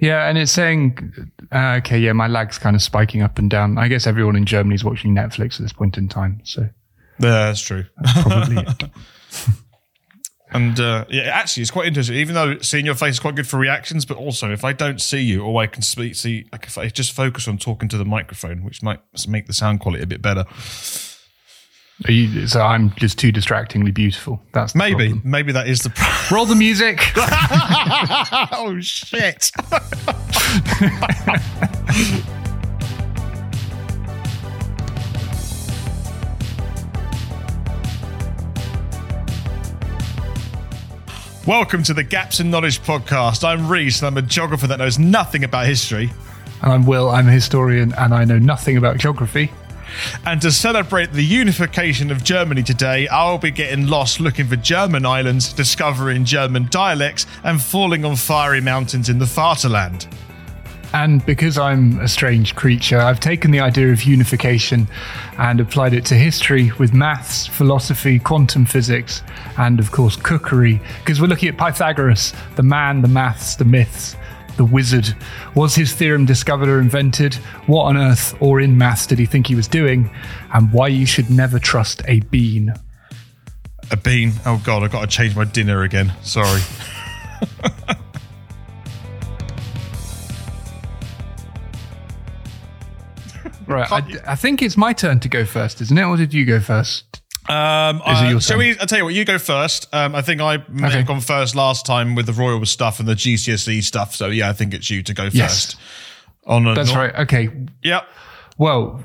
[0.00, 1.12] Yeah, and it's saying,
[1.52, 3.76] uh, okay, yeah, my lag's kind of spiking up and down.
[3.78, 6.62] I guess everyone in Germany is watching Netflix at this point in time, so
[7.18, 7.84] Yeah, that's true.
[8.22, 8.56] probably.
[8.66, 8.84] it.
[10.52, 12.16] And uh, yeah, actually, it's quite interesting.
[12.16, 15.00] Even though seeing your face is quite good for reactions, but also if I don't
[15.00, 17.96] see you or I can speak, see, like if I just focus on talking to
[17.96, 20.44] the microphone, which might make the sound quality a bit better.
[22.08, 24.40] Are you, so I'm just too distractingly beautiful.
[24.52, 25.20] That's Maybe, problem.
[25.24, 25.90] maybe that is the.
[25.90, 26.08] Pro-
[26.38, 27.00] Roll the music.
[27.16, 29.50] oh shit!
[41.46, 43.44] Welcome to the Gaps in Knowledge podcast.
[43.44, 46.10] I'm Rhys, and I'm a geographer that knows nothing about history.
[46.62, 47.08] and I'm Will.
[47.10, 49.50] I'm a historian, and I know nothing about geography.
[50.24, 55.06] And to celebrate the unification of Germany today, I'll be getting lost looking for German
[55.06, 60.06] islands, discovering German dialects, and falling on fiery mountains in the Vaterland.
[60.92, 64.88] And because I'm a strange creature, I've taken the idea of unification
[65.38, 69.22] and applied it to history with maths, philosophy, quantum physics,
[69.56, 70.80] and of course cookery.
[70.98, 74.16] Because we're looking at Pythagoras, the man, the maths, the myths,
[74.60, 75.16] the wizard.
[75.54, 77.32] Was his theorem discovered or invented?
[77.66, 80.14] What on earth or in maths did he think he was doing?
[80.52, 82.74] And why you should never trust a bean.
[83.90, 84.32] A bean.
[84.44, 86.12] Oh god, I've got to change my dinner again.
[86.22, 86.60] Sorry.
[93.66, 96.02] Right, I, I think it's my turn to go first, isn't it?
[96.02, 97.09] Or did you go first?
[97.48, 98.58] Um, it uh, your shall turn?
[98.58, 98.78] we?
[98.78, 99.14] I'll tell you what.
[99.14, 99.88] You go first.
[99.92, 100.98] Um, I think I may Okay.
[100.98, 104.14] have gone first last time with the royal stuff and the GCSE stuff.
[104.14, 105.72] So yeah, I think it's you to go Yes.
[105.72, 105.76] first.
[106.46, 107.14] On a, That's right.
[107.14, 107.48] Okay,
[107.82, 108.08] Yep.
[108.58, 109.04] Well,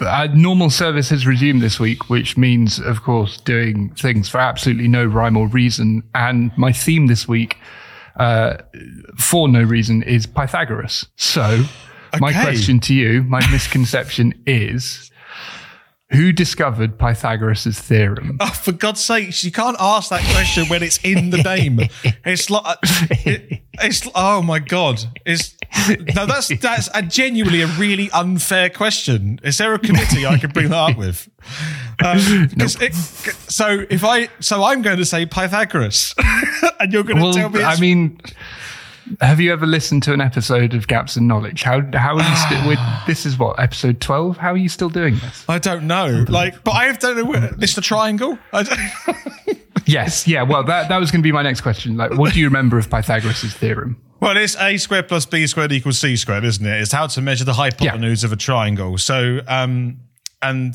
[0.00, 4.88] uh, normal service has resumed this week, which means, of course, doing things for absolutely
[4.88, 6.02] no rhyme or reason.
[6.14, 7.56] And my theme this week,
[8.16, 8.58] uh,
[9.18, 11.06] for no reason, is Pythagoras.
[11.16, 11.64] So,
[12.20, 15.10] my question to you, my misconception is
[16.12, 18.36] who discovered Pythagoras' theorem?
[18.40, 21.80] Oh, for God's sakes, you can't ask that question when it's in the name.
[22.24, 22.76] It's like
[23.26, 25.02] it- it's oh my god.
[25.24, 25.54] It's
[26.14, 29.40] no, that's that's a genuinely a really unfair question.
[29.42, 31.28] Is there a committee I can bring that up with?
[32.04, 36.14] Um, 'cause it- so if I so I'm going to say Pythagoras,
[36.80, 37.64] and you're going to tell Well, me.
[37.64, 38.20] I mean,
[39.20, 41.62] have you ever listened to an episode of Gaps in Knowledge?
[41.62, 44.36] How how are you still with this is what episode 12?
[44.38, 45.44] How are you still doing this?
[45.48, 47.24] I don't know, like, but I don't know.
[47.24, 47.82] where- Mr.
[47.82, 48.38] Triangle.
[48.52, 50.42] I don't, Yes, yeah.
[50.42, 51.96] Well, that that was going to be my next question.
[51.96, 54.00] Like, what do you remember of Pythagoras' theorem?
[54.20, 56.80] Well, it's a squared plus b squared equals c squared, isn't it?
[56.80, 58.96] It's how to measure the hypotenuse of a triangle.
[58.98, 59.98] So, um,
[60.40, 60.74] and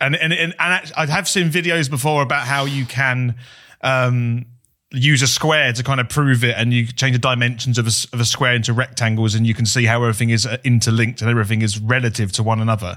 [0.00, 3.36] and and and, and I have seen videos before about how you can
[3.82, 4.46] um
[4.90, 7.92] use a square to kind of prove it, and you change the dimensions of a,
[8.12, 11.30] of a square into rectangles, and you can see how everything is uh, interlinked and
[11.30, 12.96] everything is relative to one another,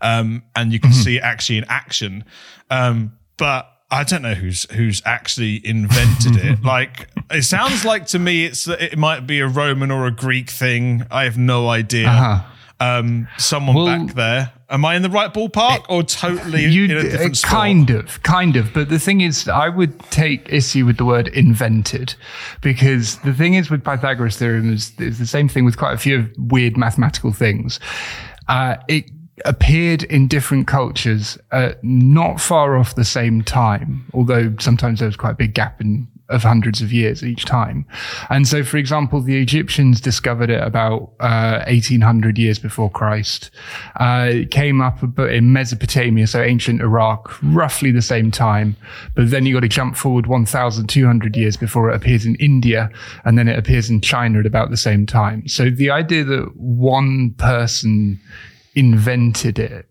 [0.00, 2.24] um, and you can see it actually in action,
[2.70, 3.68] um, but.
[3.94, 6.62] I don't know who's who's actually invented it.
[6.64, 10.48] like it sounds like to me, it's it might be a Roman or a Greek
[10.48, 11.04] thing.
[11.10, 12.08] I have no idea.
[12.08, 12.51] Uh-huh.
[12.82, 14.52] Um, someone Well- back there.
[14.70, 17.52] Am I in the right ballpark or totally You in a uh, different sport?
[17.52, 18.72] kind of, kind of.
[18.72, 22.14] But the thing is, I would take issue with the word invented
[22.62, 25.98] because the thing is with Pythagoras theorem is, is the same thing with quite a
[25.98, 27.80] few weird mathematical things.
[28.48, 29.04] Uh, it
[29.44, 35.16] appeared in different cultures uh, not far off the same time, although sometimes there was
[35.16, 37.86] quite a big gap in of hundreds of years each time.
[38.30, 43.50] And so, for example, the Egyptians discovered it about uh, 1800 years before Christ.
[43.96, 48.76] Uh, it came up in Mesopotamia, so ancient Iraq, roughly the same time.
[49.14, 52.90] But then you got to jump forward 1,200 years before it appears in India,
[53.24, 55.46] and then it appears in China at about the same time.
[55.48, 58.20] So the idea that one person
[58.74, 59.86] invented it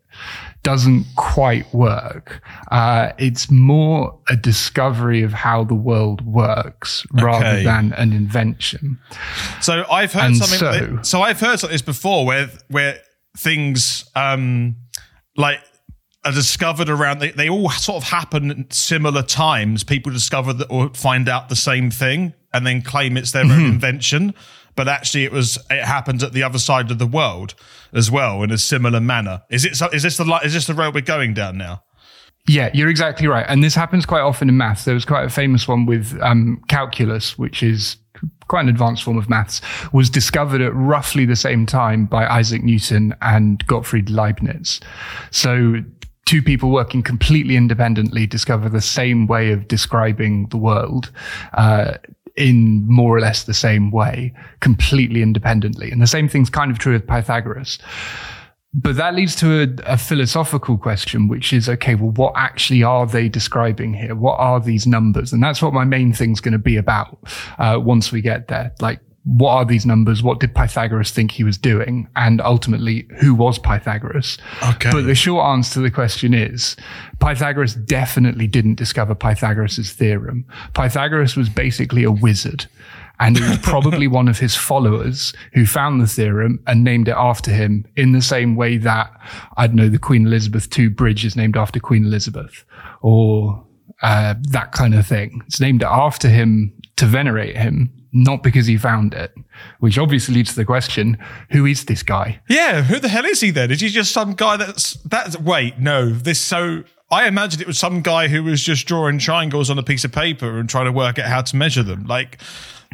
[0.63, 2.41] doesn't quite work.
[2.72, 7.63] Uh, it's more a discovery of how the world works rather Okay.
[7.63, 8.99] than an invention.
[9.61, 10.59] So I've heard And something.
[10.59, 12.99] so- So, I've heard something this before, where where
[13.37, 14.75] things um
[15.35, 15.59] like
[16.23, 17.19] are discovered around.
[17.19, 19.84] They, they all sort of happen at similar times.
[19.84, 23.53] People discover that or find out the same thing and then claim it's their Mm-hmm.
[23.59, 24.34] own invention.
[24.76, 27.56] But actually, it was it happened at the other side of the world
[27.94, 29.44] as well in a similar manner.
[29.50, 29.82] Is it?
[29.94, 31.84] Is this the is this the road we're going down now?
[32.47, 33.46] Yeah, you're exactly right.
[33.47, 34.85] And this happens quite often in maths.
[34.85, 37.97] There was quite a famous one with um, calculus, which is
[38.47, 39.62] quite an advanced form of maths,
[39.94, 44.79] was discovered at roughly the same time by Isaac Newton and Gottfried Leibniz.
[45.29, 45.76] So
[46.26, 51.12] two people working completely independently discover the same way of describing the world.
[51.53, 51.94] Uh,
[52.35, 55.91] in more or less the same way, completely independently.
[55.91, 57.79] And the same thing's kind of true with Pythagoras.
[58.73, 63.05] But that leads to a, a, philosophical question, which is okay, well, what actually are
[63.05, 64.16] they describing here?
[64.16, 65.33] What are these numbers?
[65.33, 67.17] And that's what my main thing's going to be about
[67.59, 68.73] uh, once we get there.
[68.79, 70.23] Like, what are these numbers?
[70.23, 72.08] What did Pythagoras think he was doing?
[72.16, 74.40] And ultimately, who was Pythagoras?
[74.70, 74.90] Okay.
[74.91, 76.76] But the short answer to the question is
[77.20, 80.46] Pythagoras definitely didn't discover Pythagoras' theorem.
[80.73, 82.66] Pythagoras was basically a wizard.
[83.20, 87.16] And it was probably one of his followers who found the theorem and named it
[87.16, 89.12] after him in the same way that,
[89.56, 92.66] I don't know, the Queen Elizabeth II Bridge is named after Queen Elizabeth
[93.03, 93.64] or
[94.02, 95.44] uh, that kind of thing.
[95.46, 99.34] It's named after him to venerate him not because he found it,
[99.79, 101.17] which obviously leads to the question,
[101.52, 102.41] who is this guy?
[102.49, 103.72] Yeah, who the hell is he then?
[103.72, 107.79] Is he just some guy that's, that's, wait, no, this so, I imagined it was
[107.79, 110.91] some guy who was just drawing triangles on a piece of paper and trying to
[110.91, 112.05] work out how to measure them.
[112.05, 112.41] Like,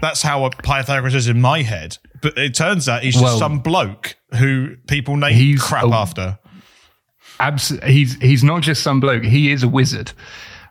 [0.01, 1.97] that's how a Pythagoras is in my head.
[2.21, 6.39] But it turns out he's just well, some bloke who people name crap a, after.
[7.39, 7.91] Absolutely.
[7.91, 9.23] He's, he's not just some bloke.
[9.23, 10.13] He is a wizard.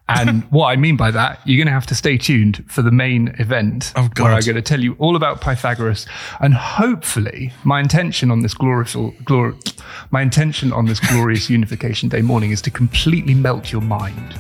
[0.09, 2.91] And what I mean by that, you're going to have to stay tuned for the
[2.91, 6.07] main event oh, where I'm going to tell you all about Pythagoras.
[6.41, 12.23] And hopefully, my intention on this glorious, glor- my intention on this glorious Unification Day
[12.23, 14.39] morning is to completely melt your mind.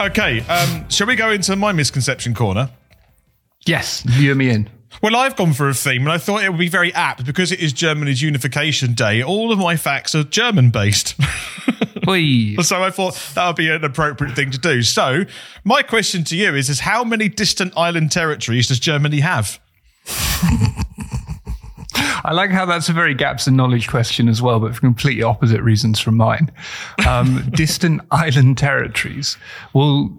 [0.00, 2.70] Okay, um, shall we go into my misconception corner?
[3.66, 4.70] Yes, lure me in.
[5.00, 7.52] Well, I've gone for a theme, and I thought it would be very apt because
[7.52, 9.22] it is Germany's Unification Day.
[9.22, 11.14] All of my facts are German based.
[12.62, 14.82] so I thought that would be an appropriate thing to do.
[14.82, 15.24] So,
[15.64, 19.60] my question to you is: Is how many distant island territories does Germany have?
[22.24, 25.22] I like how that's a very gaps in knowledge question as well, but for completely
[25.22, 26.50] opposite reasons from mine.
[27.06, 29.36] Um, distant island territories.
[29.72, 30.10] Well,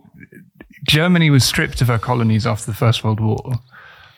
[0.87, 3.59] Germany was stripped of her colonies after the First World War.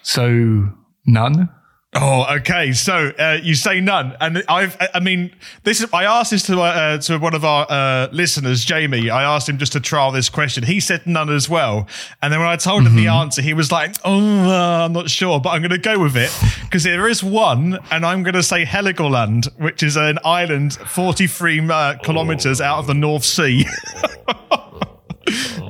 [0.04, 0.70] So
[1.06, 1.50] none.
[1.94, 2.72] Oh, okay.
[2.72, 5.92] So uh, you say none, and I've, I mean, this is.
[5.92, 9.10] I asked this to uh, to one of our uh, listeners, Jamie.
[9.10, 10.64] I asked him just to trial this question.
[10.64, 11.90] He said none as well,
[12.22, 12.96] and then when I told him mm-hmm.
[12.96, 16.00] the answer, he was like, "Oh, uh, I'm not sure, but I'm going to go
[16.00, 16.32] with it
[16.62, 21.70] because there is one, and I'm going to say Heligoland, which is an island 43
[21.70, 23.66] uh, kilometers out of the North Sea."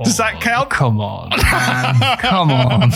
[0.04, 0.70] Does that count?
[0.70, 2.18] Come on, man.
[2.20, 2.92] Come on.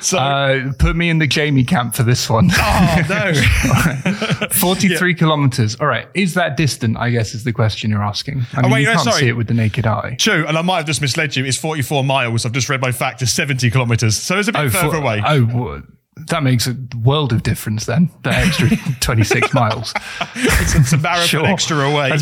[0.00, 2.50] so, uh, put me in the Jamie camp for this one.
[2.52, 3.32] Oh, no.
[4.50, 5.16] 43 yeah.
[5.16, 5.76] kilometers.
[5.76, 6.08] All right.
[6.14, 6.96] Is that distant?
[6.96, 8.42] I guess is the question you're asking.
[8.52, 9.20] I mean, oh, wait, you can't sorry.
[9.20, 10.16] see it with the naked eye.
[10.18, 10.46] True.
[10.46, 11.44] And I might have just misled you.
[11.44, 12.46] It's 44 miles.
[12.46, 14.16] I've just read my fact is 70 kilometers.
[14.16, 15.22] So it's a bit oh, further for, away.
[15.26, 15.82] Oh,
[16.16, 18.68] that makes a world of difference then, that extra
[19.00, 19.92] 26 miles.
[20.36, 21.46] It's, it's a marathon sure.
[21.46, 22.18] extra away.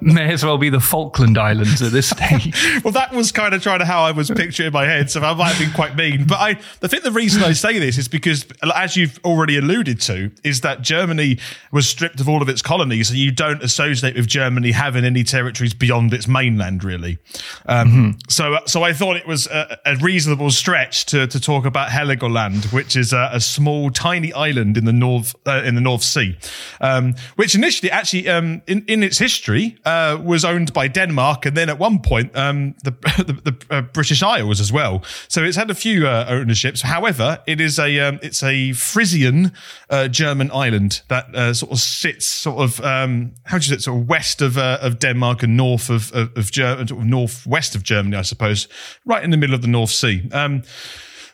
[0.00, 2.82] May as well be the Falkland Islands at this stage.
[2.82, 5.20] well, that was kind of trying to how I was picturing in my head, so
[5.20, 6.26] I might have been quite mean.
[6.26, 6.48] But I,
[6.82, 10.62] I think the reason I say this is because, as you've already alluded to, is
[10.62, 11.38] that Germany
[11.70, 15.22] was stripped of all of its colonies, so you don't associate with Germany having any
[15.22, 17.18] territories beyond its mainland, really.
[17.66, 18.10] Um, mm-hmm.
[18.28, 22.72] So, so I thought it was a, a reasonable stretch to, to talk about Heligoland,
[22.72, 26.36] which is a, a small, tiny island in the North uh, in the North Sea,
[26.80, 31.56] um, which initially actually um, in in its history uh, was owned by Denmark, and
[31.56, 35.02] then at one point um, the the, the uh, British Isles as well.
[35.28, 36.82] So it's had a few uh, ownerships.
[36.82, 39.52] However, it is a um, it's a Frisian
[39.90, 43.74] uh, German island that uh, sort of sits sort of um, how do you say
[43.76, 47.06] it, sort of west of of Denmark and north of of, of Ger- sort of
[47.06, 48.68] northwest of Germany, I suppose,
[49.04, 50.28] right in the middle of the North Sea.
[50.32, 50.62] Um,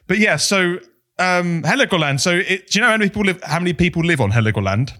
[0.06, 0.78] but yeah, so
[1.18, 2.20] um, Heligoland.
[2.20, 3.42] So, it, do you know how many people live?
[3.42, 4.92] How many people live on Heligoland?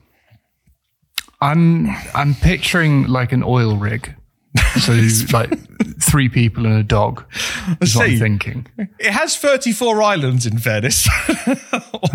[1.40, 4.14] I'm I'm picturing like an oil rig.
[4.80, 4.92] So
[5.32, 5.50] like
[6.00, 7.24] three people and a dog.
[7.80, 8.66] Is what I'm thinking.
[8.98, 11.08] It has 34 islands in fairness.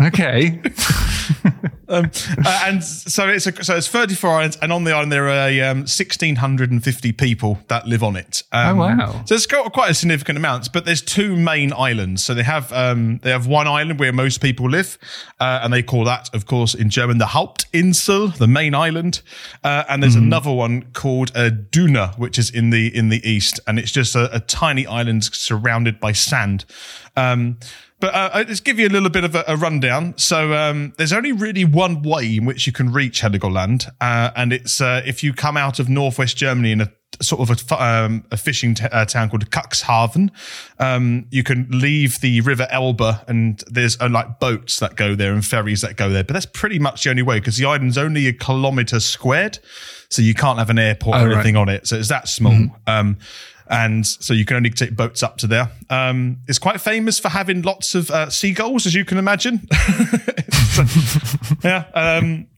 [0.00, 0.60] okay.
[1.88, 2.10] um,
[2.44, 5.70] uh, and so it's a, so it's 34 islands, and on the island there are
[5.70, 8.42] um, 1,650 people that live on it.
[8.52, 9.22] Um, oh wow!
[9.26, 10.72] So it's got quite a significant amount.
[10.72, 12.24] But there's two main islands.
[12.24, 14.98] So they have um, they have one island where most people live,
[15.40, 19.22] uh, and they call that, of course, in German, the Hauptinsel, the main island.
[19.64, 20.22] Uh, and there's mm.
[20.22, 24.14] another one called uh, Düne, which is in the in the east, and it's just
[24.14, 26.64] a, a tiny island surrounded by sand.
[27.16, 27.58] Um,
[28.00, 30.14] but uh, let's give you a little bit of a, a rundown.
[30.16, 34.52] So um, there's only really one way in which you can reach Heligoland, uh, and
[34.52, 36.92] it's uh, if you come out of northwest Germany in a
[37.22, 40.30] sort of a, um, a fishing t- uh, town called Cuxhaven.
[40.78, 45.32] Um, you can leave the River Elbe, and there's uh, like boats that go there
[45.32, 46.24] and ferries that go there.
[46.24, 49.58] But that's pretty much the only way because the island's only a kilometre squared,
[50.08, 51.34] so you can't have an airport Oh, or right.
[51.36, 51.86] anything on it.
[51.86, 52.68] So it's that small.
[52.86, 53.18] Um,
[53.68, 55.70] and so you can only take boats up to there.
[55.90, 59.60] Um, it's quite famous for having lots of uh, seagulls, as you can imagine.
[60.72, 60.84] So,
[61.64, 61.84] yeah.
[61.94, 62.48] Um,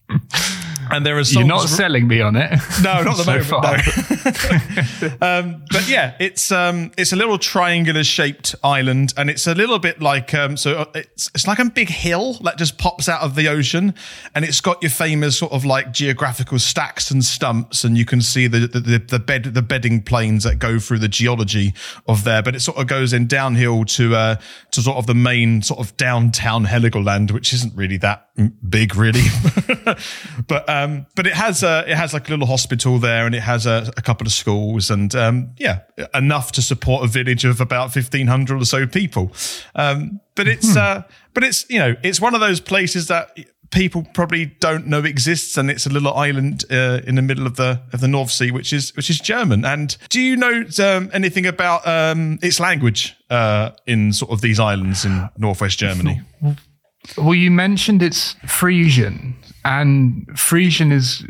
[0.90, 2.50] and there are You're not selling me on it.
[2.82, 3.46] no, not the so moment.
[3.46, 5.08] far.
[5.20, 5.48] No.
[5.50, 9.78] um, but yeah, it's um, it's a little triangular shaped island, and it's a little
[9.78, 13.22] bit like um, so uh, it's it's like a big hill that just pops out
[13.22, 13.94] of the ocean,
[14.34, 18.20] and it's got your famous sort of like geographical stacks and stumps, and you can
[18.20, 21.74] see the the, the, the bed the bedding planes that go through the geology
[22.06, 22.42] of there.
[22.42, 24.36] But it sort of goes in downhill to uh,
[24.72, 28.28] to sort of the main sort of downtown Heligoland, which isn't really that
[28.68, 29.22] big, really.
[30.46, 33.42] but um, but it has uh, it has like a little hospital there, and it
[33.42, 35.80] has a, a couple of schools, and um, yeah,
[36.14, 39.32] enough to support a village of about fifteen hundred or so people.
[39.74, 41.02] Um, but it's uh,
[41.34, 43.36] but it's you know it's one of those places that
[43.70, 47.56] people probably don't know exists, and it's a little island uh, in the middle of
[47.56, 49.64] the of the North Sea, which is which is German.
[49.64, 54.60] And do you know um, anything about um, its language uh, in sort of these
[54.60, 56.20] islands in northwest Germany?
[57.16, 61.24] Well, you mentioned it's Frisian, and Frisian is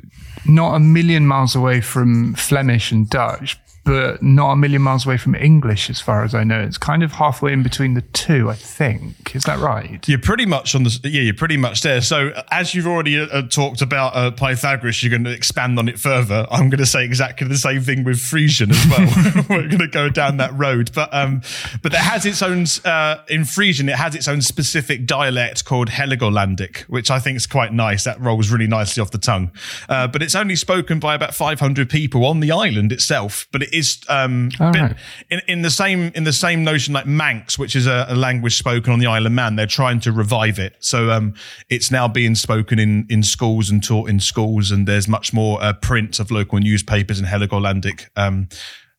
[0.46, 5.16] not a million miles away from Flemish and Dutch, but not a million miles away
[5.16, 6.60] from English, as far as I know.
[6.60, 9.34] It's kind of halfway in between the two, I think.
[9.34, 10.06] Is that right?
[10.08, 11.22] You're pretty much on the yeah.
[11.22, 12.00] You're pretty much there.
[12.00, 15.98] So as you've already uh, talked about uh, Pythagoras, you're going to expand on it
[15.98, 16.46] further.
[16.50, 19.44] I'm going to say exactly the same thing with Frisian as well.
[19.50, 21.42] We're going to go down that road, but um,
[21.82, 23.88] but it has its own uh, in Frisian.
[23.88, 28.04] It has its own specific dialect called Heligolandic, which I think is quite nice.
[28.04, 29.50] That rolls really nicely off the tongue.
[29.88, 33.48] Uh, but it's only spoken by about 500 people on the island itself.
[33.50, 34.94] But it is um, right.
[35.30, 38.56] in, in the same in the same notion like Manx, which is a, a language
[38.56, 40.76] spoken on the Isle of Man, they're trying to revive it.
[40.80, 41.34] So um,
[41.68, 45.62] it's now being spoken in in schools and taught in schools, and there's much more
[45.62, 48.08] uh, print of local newspapers in Heligolandic.
[48.16, 48.48] Um,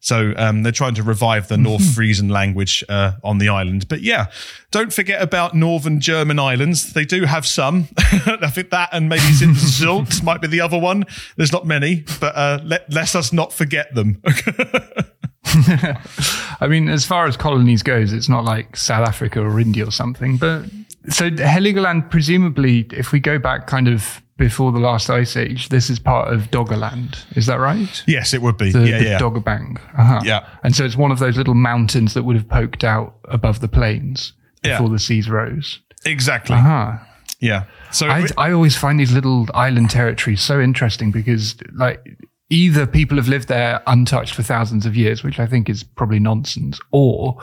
[0.03, 3.88] so um, they're trying to revive the North Frisian language uh, on the island.
[3.88, 4.25] But yeah,
[4.69, 6.91] don't forget about Northern German islands.
[6.91, 7.88] They do have some.
[7.98, 11.05] I think that and maybe Sylt might be the other one.
[11.38, 14.22] There's not many, but uh, let, let us not forget them.
[15.45, 19.91] I mean, as far as colonies goes, it's not like South Africa or India or
[19.91, 20.36] something.
[20.36, 20.65] But
[21.07, 25.90] so Heligoland, presumably, if we go back kind of before the last ice age, this
[25.90, 27.24] is part of Doggerland.
[27.38, 28.04] Is that right?
[28.08, 28.72] yes, it would be.
[28.72, 29.20] The, yeah, the yeah.
[29.20, 29.80] Doggerbank.
[29.98, 30.22] Uh-huh.
[30.24, 30.48] Yeah.
[30.63, 33.68] And so it's one of those little mountains that would have poked out above the
[33.68, 34.78] plains Yeah.
[34.78, 35.80] before the seas rose.
[36.06, 36.58] Exactly.
[36.58, 36.98] Huh.
[37.40, 37.66] Yeah.
[37.92, 42.02] So I, I always find these little island territories so interesting because, like,
[42.50, 46.20] either people have lived there untouched for thousands of years, which I think is probably
[46.20, 47.38] nonsense, or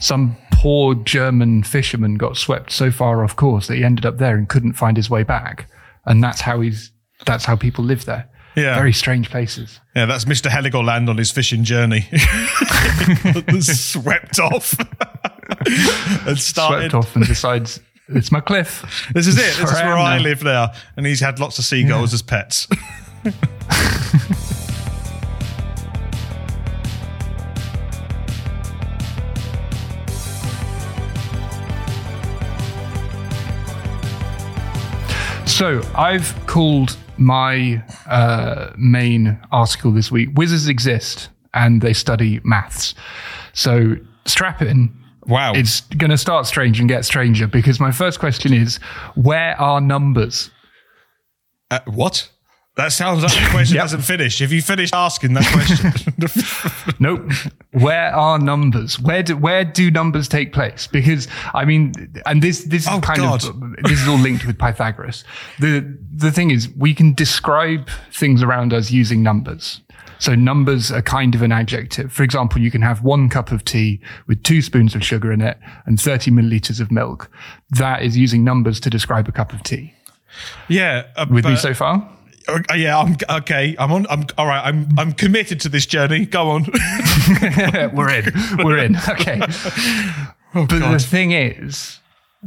[0.00, 4.36] some poor German fisherman got swept so far off course that he ended up there
[4.36, 5.68] and couldn't find his way back,
[6.06, 6.92] and that's how he's
[7.26, 8.28] that's how people live there.
[8.54, 8.74] Yeah.
[8.74, 9.80] very strange places.
[9.96, 10.50] yeah, that's Mr.
[10.50, 12.02] Heligoland on his fishing journey.
[13.62, 14.74] Swept off.
[16.26, 16.90] and started.
[16.90, 18.84] Swept off and decides it's my cliff.
[19.14, 19.56] This is it.
[19.58, 20.22] This is Where I now.
[20.22, 20.72] live now.
[20.98, 22.68] And he's had lots of seagulls as pets.
[35.52, 42.94] So I've called my uh, main article this week "Wizards Exist and They Study Maths."
[43.52, 44.96] So strap in.
[45.26, 45.52] Wow.
[45.54, 48.78] It's going to start strange and get stranger because my first question is,
[49.14, 50.50] where are numbers?
[51.70, 52.30] Uh, what?
[52.76, 53.82] That sounds like the question Yep.
[53.82, 54.38] hasn't finished.
[54.38, 55.92] Have you finished asking that question?
[56.98, 57.30] Nope.
[57.72, 58.98] where are numbers?
[59.00, 60.86] Where do where do numbers take place?
[60.86, 61.92] Because I mean,
[62.26, 63.44] and this this is Oh, kind God.
[63.44, 65.24] of this is all linked with Pythagoras.
[65.58, 69.80] The the thing is, we can describe things around us using numbers.
[70.18, 72.12] So numbers are kind of an adjective.
[72.12, 75.40] For example, you can have one cup of tea with two spoons of sugar in
[75.40, 77.28] it and 30 milliliters of milk.
[77.70, 79.92] That is using numbers to describe a cup of tea.
[80.68, 81.06] yeah.
[81.16, 82.08] Uh, With me so far?
[82.48, 83.76] Uh, yeah, I'm okay.
[83.78, 84.06] I'm on.
[84.08, 84.64] I'm all right.
[84.64, 84.88] I'm.
[84.98, 86.26] I'm committed to this journey.
[86.26, 86.64] Go on.
[87.94, 88.32] We're in.
[88.58, 88.96] We're in.
[89.08, 89.38] Okay.
[90.54, 91.98] but the thing is,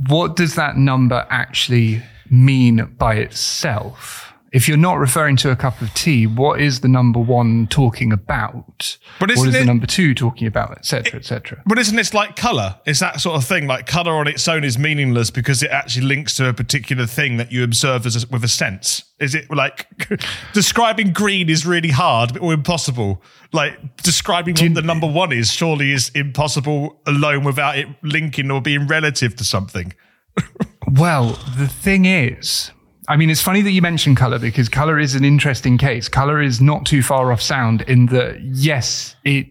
[0.07, 4.24] what does that number actually mean by itself?
[4.51, 8.11] If you're not referring to a cup of tea, what is the number one talking
[8.11, 8.97] about?
[9.19, 11.61] But what is the number two talking about, etc., etc.?
[11.65, 12.79] But isn't it like color?
[12.85, 13.67] It's that sort of thing.
[13.67, 17.37] Like color on its own is meaningless because it actually links to a particular thing
[17.37, 19.03] that you observe as a, with a sense.
[19.19, 19.87] Is it like
[20.53, 23.21] describing green is really hard or impossible?
[23.51, 28.61] Like describing what the number one is surely is impossible alone without it linking or
[28.61, 29.93] being relative to something.
[30.91, 32.71] Well, the thing is,
[33.07, 36.09] I mean, it's funny that you mention color because color is an interesting case.
[36.09, 39.47] Color is not too far off sound in that, yes, it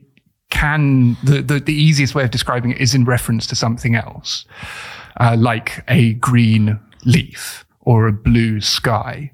[0.51, 4.45] can, the, the, the easiest way of describing it is in reference to something else,
[5.21, 9.31] uh, like a green leaf or a blue sky.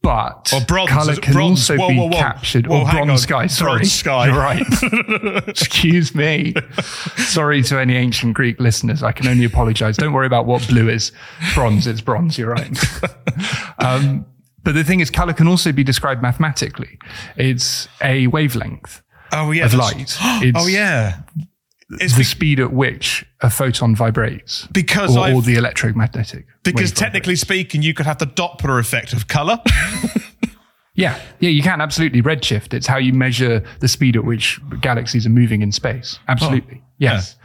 [0.00, 0.90] But Or bronze.
[0.90, 1.58] color can bronze?
[1.70, 2.18] also Whoa, be whoa, whoa.
[2.18, 3.18] captured Whoa, or bronze on.
[3.18, 3.46] sky.
[3.48, 4.26] Sorry, Bronze sky.
[4.26, 4.62] You're right.
[5.48, 6.54] Excuse me.
[7.16, 9.02] Sorry to any ancient Greek listeners.
[9.02, 9.96] I can only apologize.
[9.96, 11.12] Don't worry about what blue is.
[11.54, 12.38] Bronze, it's bronze.
[12.38, 12.78] You're right.
[13.78, 14.24] um,
[14.62, 16.98] but the thing is, color can also be described mathematically.
[17.36, 19.02] It's a wavelength
[19.32, 20.16] Oh yeah, of light.
[20.42, 21.20] It's Oh yeah,
[21.90, 24.66] it's the be- speed at which a photon vibrates.
[24.72, 26.46] Because or, or the electromagnetic.
[26.62, 29.58] because technically speaking, you could have the Doppler effect of color.
[30.98, 32.74] Yeah, yeah, you can absolutely redshift.
[32.74, 36.18] It's how you measure the speed at which galaxies are moving in space.
[36.26, 37.36] Absolutely, yes.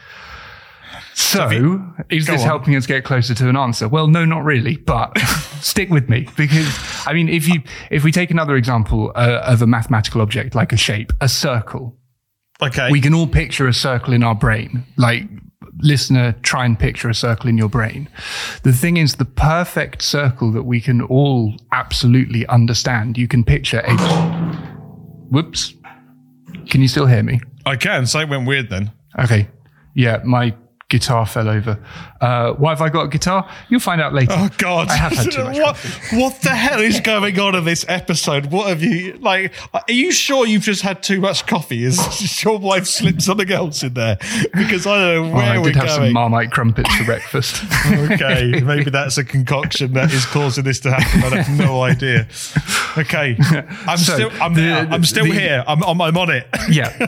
[1.13, 2.47] So, is this on.
[2.47, 3.87] helping us get closer to an answer?
[3.87, 4.77] Well, no, not really.
[4.77, 5.15] But
[5.61, 6.67] stick with me because
[7.05, 10.73] I mean, if you if we take another example uh, of a mathematical object like
[10.73, 11.95] a shape, a circle,
[12.63, 14.85] okay, we can all picture a circle in our brain.
[14.97, 15.23] Like,
[15.79, 18.09] listener, try and picture a circle in your brain.
[18.63, 23.81] The thing is, the perfect circle that we can all absolutely understand, you can picture
[23.85, 23.95] a.
[25.29, 25.73] Whoops.
[26.69, 27.41] Can you still hear me?
[27.65, 28.05] I can.
[28.05, 28.91] Something went weird then.
[29.19, 29.49] Okay.
[29.95, 30.55] Yeah, my
[30.93, 31.79] guitar fell over.
[32.21, 33.49] Uh, why have I got a guitar?
[33.67, 34.33] You'll find out later.
[34.37, 34.89] Oh God!
[34.89, 35.77] I have had too much what,
[36.13, 38.45] what the hell is going on in this episode?
[38.51, 39.53] What have you like?
[39.73, 41.83] Are you sure you've just had too much coffee?
[41.83, 44.17] Is your wife slipped something else in there?
[44.53, 46.13] Because I don't know Oh, where I we're did have some.
[46.13, 47.63] Marmite crumpets for breakfast.
[47.87, 51.23] okay, maybe that's a concoction that is causing this to happen.
[51.33, 52.27] I have no idea.
[52.97, 53.35] Okay,
[53.87, 55.63] I'm So, still, I'm the- I'm still the- here.
[55.67, 56.47] I'm, I'm, I'm on it.
[56.69, 57.07] yeah.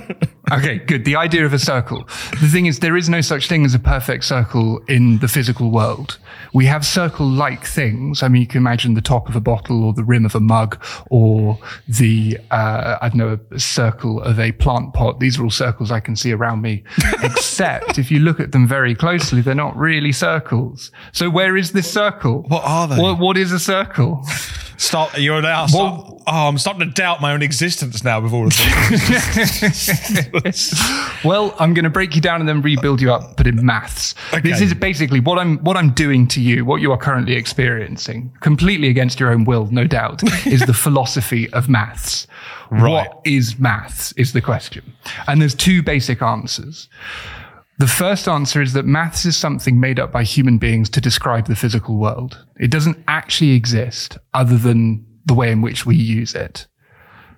[0.51, 1.05] Okay, good.
[1.05, 2.03] The idea of a circle.
[2.41, 5.71] The thing is, there is no such thing as a perfect circle in the physical
[5.71, 6.17] world.
[6.53, 8.21] We have circle like things.
[8.21, 10.39] I mean, you can imagine the top of a bottle or the rim of a
[10.39, 15.19] mug or the, uh, I don't know, a circle of a plant pot.
[15.19, 16.83] These are all circles I can see around me.
[17.23, 20.91] Except if you look at them very closely, they're not really circles.
[21.11, 22.43] So where is this circle?
[22.43, 22.99] What are they?
[23.01, 24.25] What, what is a circle?
[24.77, 25.17] Start.
[25.17, 25.67] You're now.
[25.67, 28.53] Start, oh, I'm starting to doubt my own existence now with all of
[30.43, 30.73] this.
[31.23, 34.15] well, I'm going to break you down and then rebuild you up, but in maths.
[34.33, 34.49] Okay.
[34.49, 38.33] This is basically what I'm what I'm doing to you, what you are currently experiencing,
[38.41, 42.27] completely against your own will, no doubt, is the philosophy of maths.
[42.69, 42.91] Right.
[42.91, 44.11] What is maths?
[44.13, 44.93] Is the question,
[45.27, 46.89] and there's two basic answers.
[47.77, 51.47] The first answer is that maths is something made up by human beings to describe
[51.47, 52.45] the physical world.
[52.57, 56.67] It doesn't actually exist other than the way in which we use it.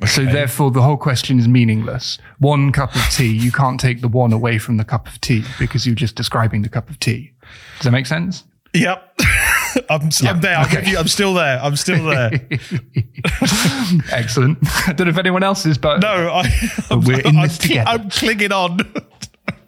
[0.06, 2.20] So therefore, the whole question is meaningless.
[2.38, 5.44] One cup of tea, you can't take the one away from the cup of tea
[5.58, 7.34] because you're just describing the cup of tea.
[7.78, 8.44] Does that make sense?
[8.76, 9.20] Yep.
[9.90, 10.62] I'm, I'm there.
[10.62, 10.96] Okay.
[10.96, 11.60] I'm still there.
[11.62, 12.32] I'm still there.
[14.12, 14.60] Excellent.
[14.88, 16.52] I don't know if anyone else is, but No, I,
[16.92, 17.90] I'm, we're in this together.
[17.90, 18.80] I'm clinging on.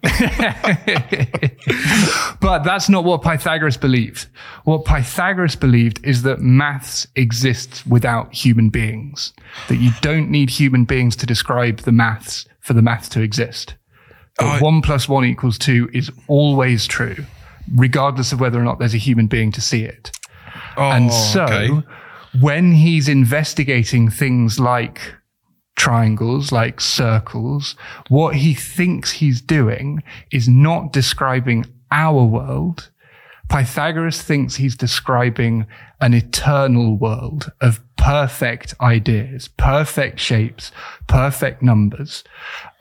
[2.41, 4.28] But that's not what Pythagoras believed.
[4.63, 9.34] What Pythagoras believed is that maths exists without human beings.
[9.67, 13.76] That you don't need human beings to describe the maths for the maths to exist.
[14.39, 17.17] That one plus one equals two is always true,
[17.76, 20.12] regardless of whether or not there's a human being to see it.
[20.78, 21.88] and oh, so Oh, okay.
[22.39, 25.13] when he's investigating things like
[25.80, 27.76] triangles, like circles,
[28.10, 32.92] what he thinks he's doing is not describing our world.
[33.48, 35.65] Pythagoras thinks he's describing
[36.02, 40.72] an eternal world of perfect ideas, perfect shapes,
[41.08, 42.24] perfect numbers.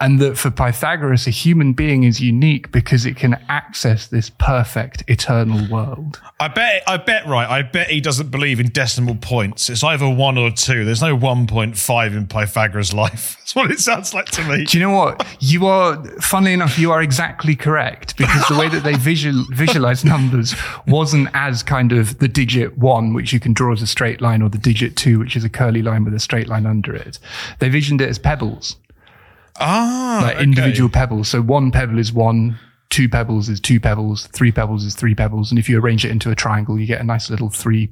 [0.01, 5.03] And that for Pythagoras, a human being is unique because it can access this perfect
[5.09, 6.21] eternal world.
[6.39, 6.85] I bet.
[6.87, 7.27] I bet.
[7.27, 7.49] Right.
[7.49, 9.69] I bet he doesn't believe in decimal points.
[9.69, 10.85] It's either one or two.
[10.85, 13.37] There's no 1.5 in Pythagoras' life.
[13.41, 14.65] That's what it sounds like to me.
[14.67, 15.27] Do you know what?
[15.41, 20.05] You are, funnily enough, you are exactly correct because the way that they visual, visualize
[20.05, 20.55] numbers
[20.87, 24.43] wasn't as kind of the digit one, which you can draw as a straight line,
[24.43, 27.19] or the digit two, which is a curly line with a straight line under it.
[27.59, 28.77] They visioned it as pebbles,
[29.61, 30.45] Ah, like okay.
[30.45, 31.29] individual pebbles.
[31.29, 32.59] So one pebble is one,
[32.91, 35.51] two pebbles is two pebbles, three pebbles is three pebbles.
[35.51, 37.91] And if you arrange it into a triangle, you get a nice little three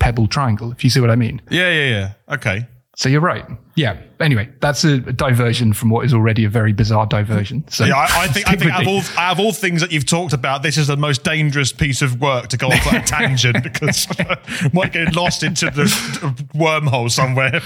[0.00, 1.40] pebble triangle, if you see what I mean.
[1.50, 2.12] Yeah, yeah, yeah.
[2.34, 2.66] Okay.
[2.96, 3.44] So you're right.
[3.74, 4.00] Yeah.
[4.20, 7.64] Anyway, that's a diversion from what is already a very bizarre diversion.
[7.68, 9.90] So yeah, I, I think, I think out, of all, out of all things that
[9.90, 12.96] you've talked about, this is the most dangerous piece of work to go off on
[12.96, 14.06] a tangent because
[14.72, 15.84] might get lost into the
[16.54, 17.60] wormhole somewhere,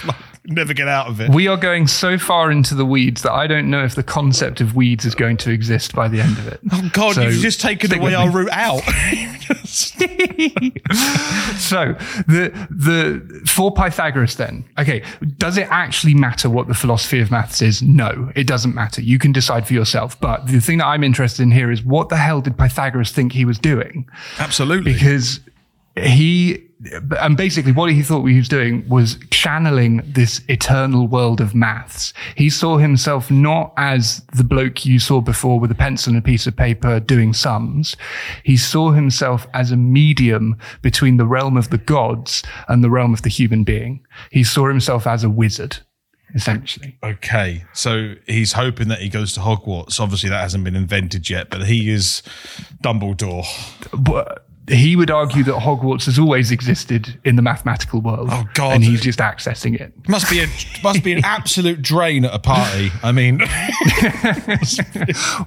[0.47, 1.31] never get out of it.
[1.31, 4.61] we are going so far into the weeds that I don't know if the concept
[4.61, 6.61] of weeds is going to exist by the end of it.
[6.73, 8.83] Oh God, So, you've just taken away our route out.
[11.59, 11.95] So
[12.27, 15.03] the the for Pythagoras then, okay,
[15.37, 17.83] does it actually matter what the philosophy of maths is?
[17.83, 19.03] No, it doesn't matter.
[19.03, 20.19] You can decide for yourself.
[20.21, 23.33] But the thing that I'm interested in here is what the hell did Pythagoras think
[23.33, 24.09] he was doing?
[24.39, 24.93] Absolutely.
[24.95, 25.41] Because
[25.97, 26.68] he
[27.19, 32.13] and basically what he thought he was doing was channeling this eternal world of maths.
[32.37, 36.25] He saw himself not as the bloke you saw before with a pencil and a
[36.25, 37.97] piece of paper doing sums.
[38.45, 43.13] He saw himself as a medium between the realm of the gods and the realm
[43.13, 44.07] of the human being.
[44.31, 45.79] He saw himself as a wizard,
[46.35, 46.97] essentially.
[47.03, 49.99] Okay, so he's hoping that he goes to Hogwarts.
[49.99, 52.23] Obviously, that hasn't been invented yet, but he is
[52.83, 53.47] Dumbledore.
[53.93, 58.29] But he would argue that Hogwarts has always existed in the mathematical world.
[58.31, 58.75] Oh, God.
[58.75, 59.93] And he's just accessing it.
[60.09, 60.47] Must be a
[60.83, 62.91] must be an absolute drain at a party.
[63.03, 63.39] I mean,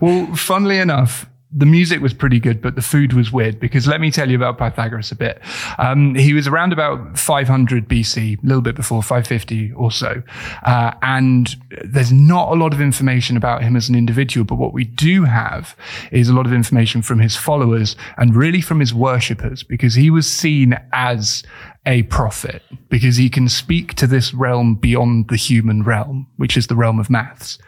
[0.01, 3.99] Well, funnily enough, the music was pretty good, but the food was weird because let
[3.99, 5.41] me tell you about Pythagoras a bit.
[5.77, 10.23] Um, he was around about 500 BC, a little bit before 550 or so.
[10.63, 14.71] Uh, and there's not a lot of information about him as an individual, but what
[14.71, 15.75] we do have
[16.11, 20.09] is a lot of information from his followers and really from his worshippers because he
[20.09, 21.43] was seen as
[21.85, 26.67] a prophet because he can speak to this realm beyond the human realm, which is
[26.67, 27.59] the realm of maths.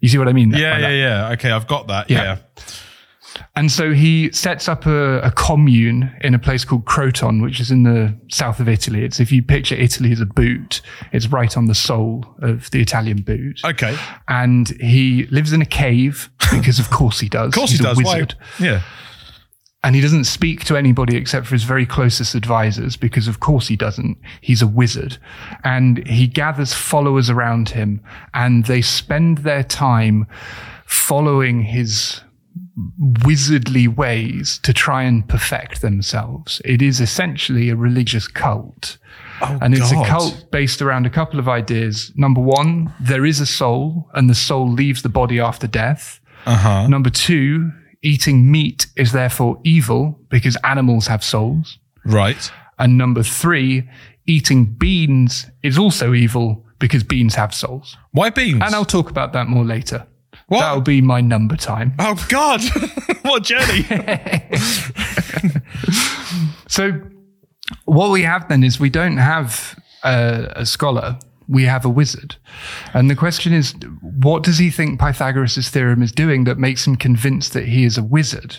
[0.00, 0.50] You see what I mean?
[0.52, 1.32] yeah, yeah, yeah.
[1.32, 2.08] Okay, I've got that.
[2.08, 2.22] Yeah.
[2.22, 2.64] Yeah.
[3.56, 7.70] And so he sets up a, a commune in a place called Croton, which is
[7.70, 9.04] in the south of Italy.
[9.04, 10.80] It's if you picture Italy as a boot,
[11.12, 13.60] it's right on the sole of the Italian boot.
[13.64, 13.96] Okay.
[14.28, 17.48] And he lives in a cave because, of course, he does.
[17.48, 18.02] Of course He's he a does.
[18.02, 18.14] Why?
[18.14, 18.34] wizard.
[18.60, 18.82] Yeah.
[19.84, 23.68] And he doesn't speak to anybody except for his very closest advisors because, of course,
[23.68, 24.18] he doesn't.
[24.40, 25.18] He's a wizard.
[25.62, 28.02] And he gathers followers around him
[28.34, 30.26] and they spend their time
[30.84, 32.20] following his
[33.00, 36.60] wizardly ways to try and perfect themselves.
[36.64, 38.98] It is essentially a religious cult.
[39.40, 40.06] and it's God.
[40.06, 42.12] a cult based around a couple of ideas.
[42.16, 46.20] Number one, there is a soul and the soul leaves the body after death.
[46.46, 46.86] Uh-huh.
[46.86, 47.70] Number two,
[48.02, 51.78] eating meat is therefore evil because animals have souls.
[52.04, 52.50] Right.
[52.78, 53.88] And number three,
[54.26, 57.96] eating beans is also evil because beans have souls.
[58.12, 58.62] Why beans?
[58.64, 60.06] And I'll talk about that more later.
[60.48, 60.60] What?
[60.60, 61.94] That'll be my number time.
[61.98, 62.60] oh God!
[63.22, 63.86] what journey!
[66.68, 67.00] So,
[67.86, 72.36] what we have then is we don't have a, a scholar, we have a wizard.
[72.92, 76.96] And the question is, what does he think Pythagoras' theorem is doing that makes him
[76.96, 78.58] convinced that he is a wizard?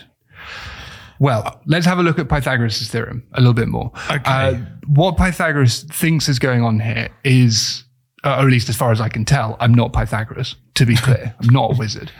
[1.20, 3.92] Well, let's have a look at Pythagoras' theorem a little bit more.
[4.10, 4.22] Okay.
[4.26, 4.54] Uh,
[4.86, 7.84] what Pythagoras thinks is going on here is,
[8.24, 10.96] uh, or at least as far as I can tell, I'm not Pythagoras, to be
[10.96, 11.34] clear.
[11.40, 12.10] I'm not a wizard.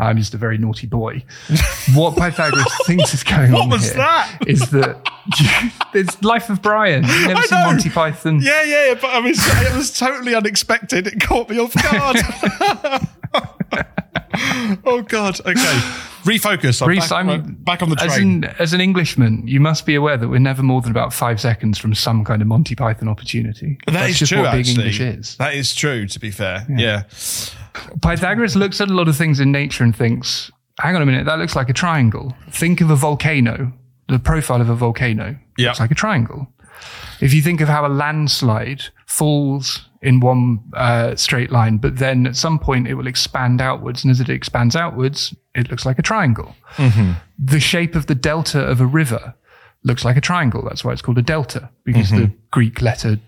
[0.00, 1.24] I'm just a very naughty boy.
[1.92, 4.38] What Pythagoras thinks is going What on was here that?
[4.46, 5.04] is that
[5.92, 7.02] it's Life of Brian.
[7.02, 7.64] You've never I seen know.
[7.66, 8.40] Monty Python?
[8.40, 11.08] yeah, yeah, yeah, but I was it was totally unexpected.
[11.08, 12.16] It caught me off guard.
[14.84, 15.38] oh God!
[15.40, 15.54] Okay,
[16.24, 16.82] refocus.
[16.82, 18.44] I'm Rhys, back, I'm- back on the As train.
[18.44, 21.40] an, as an Englishman, you must be aware that we're never more than about five
[21.40, 23.78] seconds from some kind of Monty Python opportunity.
[23.86, 24.42] That That's is just true.
[24.42, 25.36] what being actually, English is.
[25.36, 26.06] that is true.
[26.06, 27.02] To be fair, yeah.
[28.02, 31.26] Pythagoras looks at a lot of things in nature and thinks, hang on a minute,
[31.26, 32.34] that looks like a triangle.
[32.50, 33.72] Think of a volcano,
[34.08, 35.36] the profile of a volcano.
[35.56, 35.68] Yeah.
[35.68, 36.48] Looks like a triangle.
[37.20, 42.26] If you think of how a landslide falls in one uh, straight line, but then
[42.26, 45.98] at some point it will expand outwards, and as it expands outwards, it looks like
[45.98, 46.54] a triangle.
[47.38, 49.34] The shape of the delta of a river
[49.84, 50.62] looks like a triangle.
[50.62, 53.18] That's why it's called a delta, because the Greek letter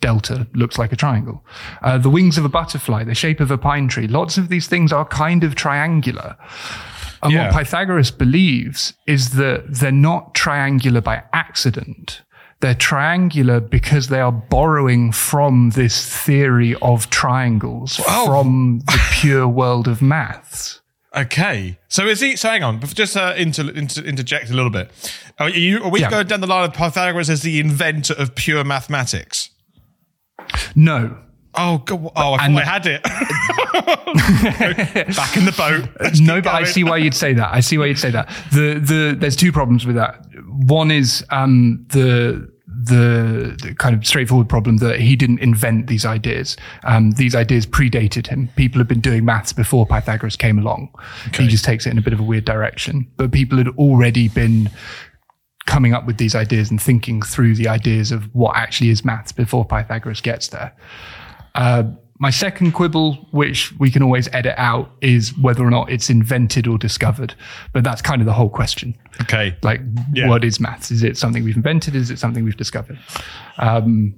[0.00, 1.44] delta looks like a triangle.
[1.82, 4.66] Uh, the wings of a butterfly, the shape of a pine tree, lots of these
[4.68, 6.36] things are kind of triangular.
[7.22, 7.46] And Yeah.
[7.46, 12.22] what Pythagoras believes is that they're not triangular by accident.
[12.60, 18.26] They're triangular because they are borrowing from this theory of triangles Oh.
[18.26, 20.80] from the pure world of maths.
[21.14, 21.78] Okay.
[21.88, 22.36] So is he?
[22.36, 22.80] So hang on.
[22.80, 24.90] Just uh, inter, inter, interject a little bit.
[25.38, 26.10] Are, you, are we Yeah.
[26.10, 29.50] going down the line of Pythagoras as the inventor of pure mathematics?
[30.74, 31.16] No,
[31.56, 32.10] Oh, God.
[32.16, 32.32] oh!
[32.34, 33.02] I And- I had it.
[35.16, 35.88] Back in the boat.
[36.00, 37.52] Let's no, but I see why you'd say that.
[37.52, 38.28] I see why you'd say that.
[38.52, 40.24] The the there's two problems with that.
[40.66, 42.50] One is um the
[42.86, 46.56] the, the, kind of straightforward problem that he didn't invent these ideas.
[46.84, 48.48] Um, these ideas predated him.
[48.54, 50.94] People had been doing maths before Pythagoras came along.
[51.28, 51.44] Okay.
[51.44, 53.10] He just takes it in a bit of a weird direction.
[53.16, 54.70] But people had already been
[55.66, 59.32] coming up with these ideas and thinking through the ideas of what actually is maths
[59.32, 60.72] before Pythagoras gets there.
[61.56, 61.84] Uh,
[62.18, 66.66] my second quibble, which we can always edit out, is whether or not it's invented
[66.66, 67.34] or discovered.
[67.72, 68.96] But that's kind of the whole question.
[69.22, 69.56] Okay.
[69.62, 69.80] Like,
[70.12, 70.28] yeah.
[70.28, 70.90] what is maths?
[70.90, 71.94] Is it something we've invented?
[71.94, 72.98] Is it something we've discovered?
[73.58, 74.14] Um,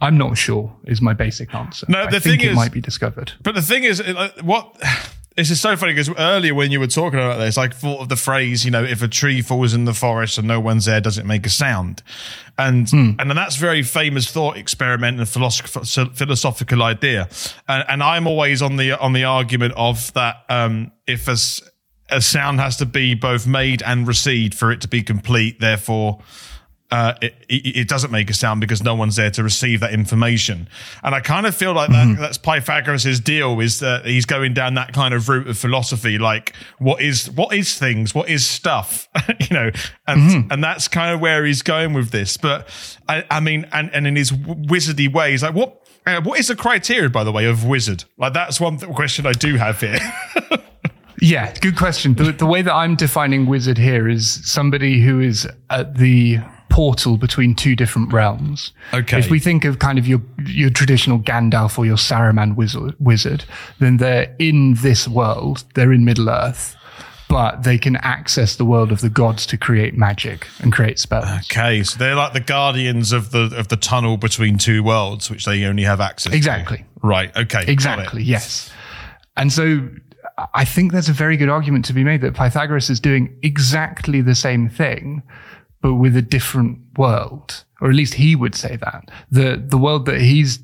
[0.00, 0.74] I'm not sure.
[0.84, 1.86] Is my basic answer.
[1.88, 3.32] No, the I thing is, it might be discovered.
[3.42, 4.02] But the thing is,
[4.42, 4.76] what
[5.36, 8.08] this is so funny because earlier when you were talking about this, I thought of
[8.08, 11.00] the phrase, you know, if a tree falls in the forest and no one's there,
[11.00, 12.02] does it make a sound?
[12.58, 13.16] And mm.
[13.18, 17.28] and that's very famous thought experiment and philosophical idea.
[17.66, 21.36] And, and, I'm always on the on the argument of that um, if a,
[22.14, 26.20] a sound has to be both made and received for it to be complete, therefore
[26.92, 30.68] uh, it, it, doesn't make a sound because no one's there to receive that information.
[31.02, 32.20] And I kind of feel like mm-hmm.
[32.20, 36.54] that's Pythagoras' deal is that he's going down that kind of route of philosophy, like
[36.78, 39.08] what is what is things, what is stuff,
[39.40, 39.70] you know,
[40.06, 40.52] and mm-hmm.
[40.52, 42.36] and that's kind of where he's going with this.
[42.36, 42.68] But
[43.08, 46.56] I, I mean, and and in his wizardy ways, like what uh, what is the
[46.56, 48.04] criteria, by the way, of wizard?
[48.18, 49.98] Like that's one th- question I do have here.
[51.22, 52.14] Yeah, good question.
[52.14, 56.40] The, the way that I'm defining wizard here is somebody who is at the
[56.72, 58.72] portal between two different realms.
[58.94, 59.18] Okay.
[59.18, 63.44] If we think of kind of your your traditional Gandalf or your Saruman wizard, wizard,
[63.78, 65.64] then they're in this world.
[65.74, 66.74] They're in Middle Earth,
[67.28, 71.28] but they can access the world of the gods to create magic and create spells.
[71.50, 75.44] Okay, so they're like the guardians of the of the tunnel between two worlds, which
[75.44, 76.32] they only have access.
[76.32, 76.78] Exactly.
[76.78, 76.82] To.
[76.84, 77.08] Exactly.
[77.08, 77.36] Right.
[77.36, 77.64] Okay.
[77.66, 78.22] Exactly.
[78.22, 78.70] Yes.
[79.36, 79.88] And so
[80.54, 84.22] I think there's a very good argument to be made that Pythagoras is doing exactly
[84.22, 85.22] the same thing,
[85.82, 90.06] but with a different world, or at least he would say that the the world
[90.06, 90.60] that he's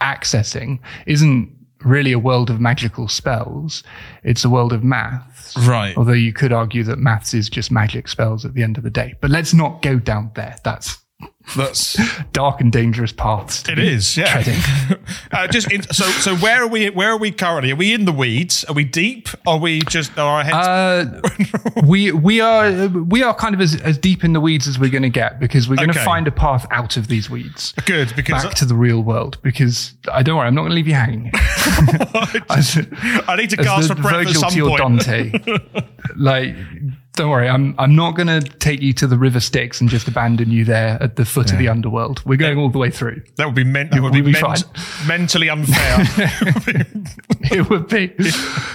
[0.00, 3.82] accessing isn't really a world of magical spells.
[4.22, 5.56] It's a world of maths.
[5.56, 5.96] Right.
[5.96, 8.90] Although you could argue that maths is just magic spells at the end of the
[8.90, 9.14] day.
[9.20, 10.56] But let's not go down there.
[10.64, 10.98] That's
[11.56, 11.98] that's
[12.32, 13.68] dark and dangerous paths.
[13.68, 14.42] It is, yeah.
[15.32, 16.90] uh, just in, so, so where are we?
[16.90, 17.72] Where are we currently?
[17.72, 18.64] Are we in the weeds?
[18.64, 19.28] Are we deep?
[19.46, 20.18] Are we just?
[20.18, 20.68] Are our heads?
[20.68, 21.20] Uh,
[21.86, 24.90] we we are we are kind of as, as deep in the weeds as we're
[24.90, 26.04] going to get because we're going to okay.
[26.04, 27.72] find a path out of these weeds.
[27.84, 29.38] Good, because back to the real world.
[29.42, 31.30] Because I don't worry, I'm not going to leave you hanging.
[31.34, 34.78] I need to gasp for breath Virgil at some point.
[34.78, 35.32] Dante,
[36.16, 36.56] like
[37.14, 40.08] don't worry, I'm I'm not going to take you to the river Styx and just
[40.08, 41.52] abandon you there at the foot yeah.
[41.54, 42.24] of the underworld.
[42.24, 43.22] We're going all the way through.
[43.36, 43.92] That would be meant.
[44.00, 44.64] Would be, be ment-
[45.06, 45.96] mentally unfair.
[47.50, 48.14] it would be.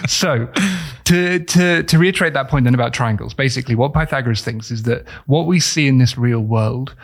[0.07, 0.51] So,
[1.05, 5.07] to to to reiterate that point then about triangles, basically, what Pythagoras thinks is that
[5.25, 6.95] what we see in this real world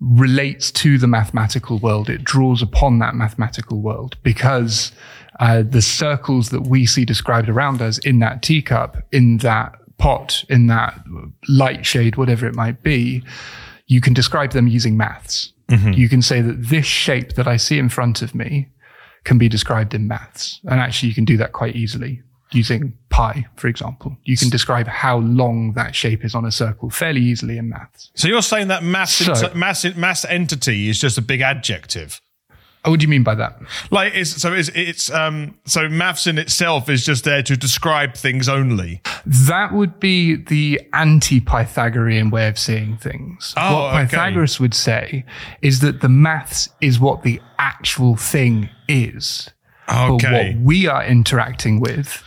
[0.00, 2.10] relates to the mathematical world.
[2.10, 4.92] It draws upon that mathematical world because
[5.40, 10.44] uh, the circles that we see described around us in that teacup, in that pot
[10.48, 11.00] in that
[11.48, 13.22] light shade, whatever it might be,
[13.86, 15.52] you can describe them using maths.
[15.68, 15.92] Mm-hmm.
[15.92, 18.68] You can say that this shape that I see in front of me
[19.24, 20.60] can be described in maths.
[20.64, 24.16] And actually, you can do that quite easily using pi, for example.
[24.24, 28.10] You can describe how long that shape is on a circle fairly easily in maths.
[28.14, 32.20] So you're saying that mass, so, mass, mass entity is just a big adjective?
[32.84, 33.58] Oh, what do you mean by that?
[33.90, 38.14] Like, it's, so it's, it's um, so maths in itself is just there to describe
[38.14, 39.00] things only.
[39.24, 43.54] That would be the anti-Pythagorean way of seeing things.
[43.56, 44.64] Oh, what Pythagoras okay.
[44.64, 45.24] would say
[45.62, 49.48] is that the maths is what the actual thing is.
[49.88, 50.18] Okay.
[50.18, 52.22] But what we are interacting with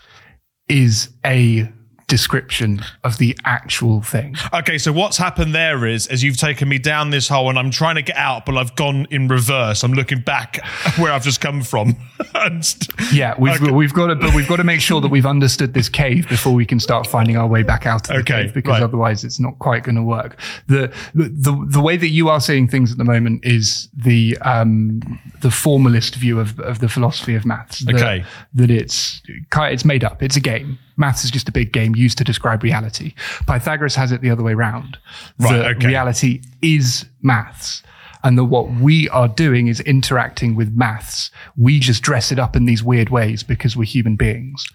[0.68, 1.72] is a
[2.08, 4.36] description of the actual thing.
[4.54, 7.70] Okay, so what's happened there is, as you've taken me down this hole and I'm
[7.70, 9.84] trying to get out, but I've gone in reverse.
[9.84, 10.66] I'm looking back
[10.98, 11.98] where I've just come from.
[13.12, 13.72] yeah, we've okay.
[13.72, 16.54] we've got to, but we've got to make sure that we've understood this cave before
[16.54, 18.84] we can start finding our way back out of the okay, cave, because right.
[18.84, 20.40] otherwise it's not quite going to work.
[20.68, 25.02] The, the the way that you are seeing things at the moment is the um
[25.42, 27.80] the formalist view of of the philosophy of maths.
[27.86, 30.24] That, okay, that it's it's made up.
[30.24, 33.14] It's a game maths is just a big game used to describe reality.
[33.48, 34.98] Pythagoras has it the other way around.
[35.40, 35.88] Right, okay.
[35.88, 37.84] Reality is maths.
[38.24, 41.32] And that what we are doing is interacting with maths.
[41.56, 44.66] We just dress it up in these weird ways because we're human beings.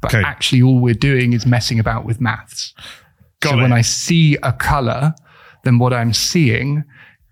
[0.00, 0.24] But okay.
[0.24, 2.74] actually, all we're doing is messing about with maths.
[3.40, 3.62] Got so it.
[3.62, 5.14] when I see a color,
[5.64, 6.84] then what I'm seeing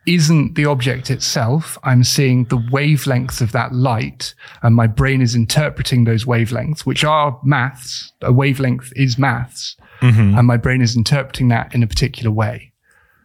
[0.06, 1.78] isn't the object itself.
[1.82, 7.04] I'm seeing the wavelengths of that light and my brain is interpreting those wavelengths, which
[7.04, 8.12] are maths.
[8.22, 9.76] A wavelength is maths.
[10.00, 10.38] Mm-hmm.
[10.38, 12.72] And my brain is interpreting that in a particular way.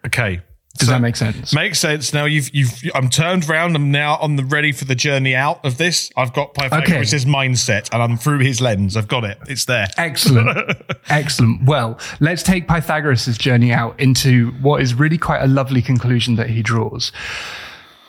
[0.05, 0.41] Okay.
[0.79, 1.53] Does so that make sense?
[1.53, 2.13] Makes sense.
[2.13, 3.75] Now you've you've I'm turned around.
[3.75, 6.09] I'm now on the ready for the journey out of this.
[6.15, 7.29] I've got Pythagoras' okay.
[7.29, 8.95] mindset, and I'm through his lens.
[8.95, 9.37] I've got it.
[9.47, 9.87] It's there.
[9.97, 10.77] Excellent,
[11.09, 11.65] excellent.
[11.65, 16.49] Well, let's take Pythagoras' journey out into what is really quite a lovely conclusion that
[16.49, 17.11] he draws.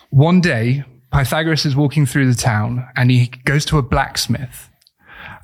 [0.09, 4.69] One day, Pythagoras is walking through the town, and he goes to a blacksmith,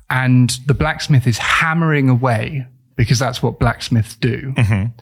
[0.08, 4.54] and the blacksmith is hammering away because that's what blacksmiths do.
[4.56, 5.00] Mm-hmm.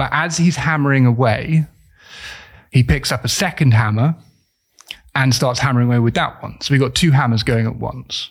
[0.00, 1.66] But as he's hammering away,
[2.70, 4.14] he picks up a second hammer
[5.14, 6.58] and starts hammering away with that one.
[6.62, 8.30] So we've got two hammers going at once.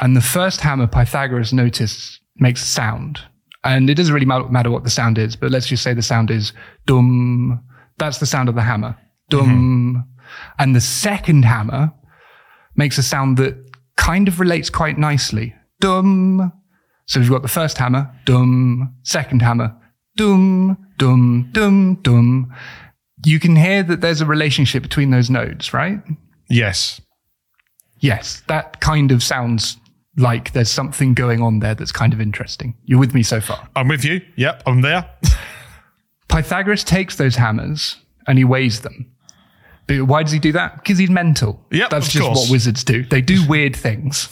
[0.00, 3.18] And the first hammer, Pythagoras noticed, makes a sound.
[3.64, 6.30] And it doesn't really matter what the sound is, but let's just say the sound
[6.30, 6.52] is
[6.86, 7.60] dum.
[7.98, 8.96] That's the sound of the hammer.
[9.28, 9.48] Dum.
[9.48, 10.00] Mm-hmm.
[10.60, 11.92] And the second hammer
[12.76, 13.56] makes a sound that
[13.96, 15.52] kind of relates quite nicely.
[15.80, 16.52] Dum.
[17.06, 18.94] So we've got the first hammer, dum.
[19.02, 19.76] Second hammer,
[20.16, 22.54] dum dum, dum, dum.
[23.24, 26.00] You can hear that there's a relationship between those nodes, right?
[26.48, 27.00] Yes.
[27.98, 28.42] Yes.
[28.46, 29.78] That kind of sounds
[30.16, 32.76] like there's something going on there that's kind of interesting.
[32.84, 33.68] You're with me so far?
[33.74, 34.20] I'm with you.
[34.36, 35.10] Yep, I'm there.
[36.28, 37.96] Pythagoras takes those hammers
[38.28, 39.10] and he weighs them.
[39.88, 40.76] But why does he do that?
[40.76, 41.66] Because he's mental.
[41.72, 42.38] Yeah, that's just course.
[42.38, 43.02] what wizards do.
[43.02, 44.28] They do weird things.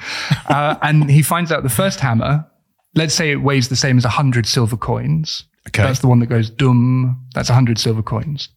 [0.48, 2.46] uh, and he finds out the first hammer,
[2.94, 5.44] let's say it weighs the same as 100 silver coins.
[5.68, 5.82] Okay.
[5.82, 7.24] That's the one that goes dum.
[7.34, 8.48] That's 100 silver coins.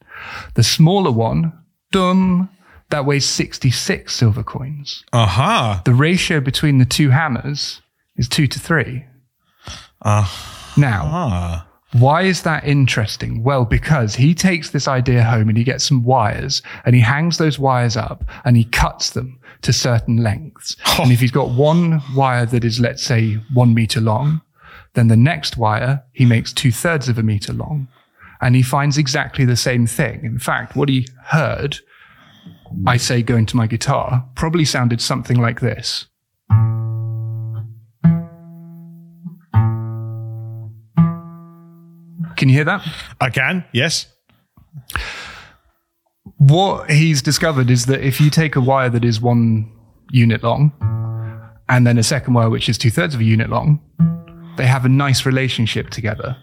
[0.55, 1.53] The smaller one,
[1.91, 2.49] dum,
[2.89, 5.03] that weighs 66 silver coins.
[5.13, 5.71] Aha.
[5.71, 5.81] Uh-huh.
[5.85, 7.81] The ratio between the two hammers
[8.15, 9.05] is two to three.
[10.01, 10.79] Uh-huh.
[10.79, 13.43] Now, why is that interesting?
[13.43, 17.37] Well, because he takes this idea home and he gets some wires and he hangs
[17.37, 20.75] those wires up and he cuts them to certain lengths.
[20.85, 21.03] Oh.
[21.03, 24.41] And if he's got one wire that is, let's say, one meter long,
[24.97, 27.87] then the next wire he makes two thirds of a meter long.
[28.41, 30.25] And he finds exactly the same thing.
[30.25, 31.77] In fact, what he heard,
[32.85, 36.07] I say going to my guitar, probably sounded something like this.
[42.35, 42.87] Can you hear that?
[43.21, 44.07] I can, yes.
[46.37, 49.71] What he's discovered is that if you take a wire that is one
[50.11, 50.71] unit long
[51.67, 53.79] and then a second wire which is two thirds of a unit long,
[54.57, 56.35] they have a nice relationship together.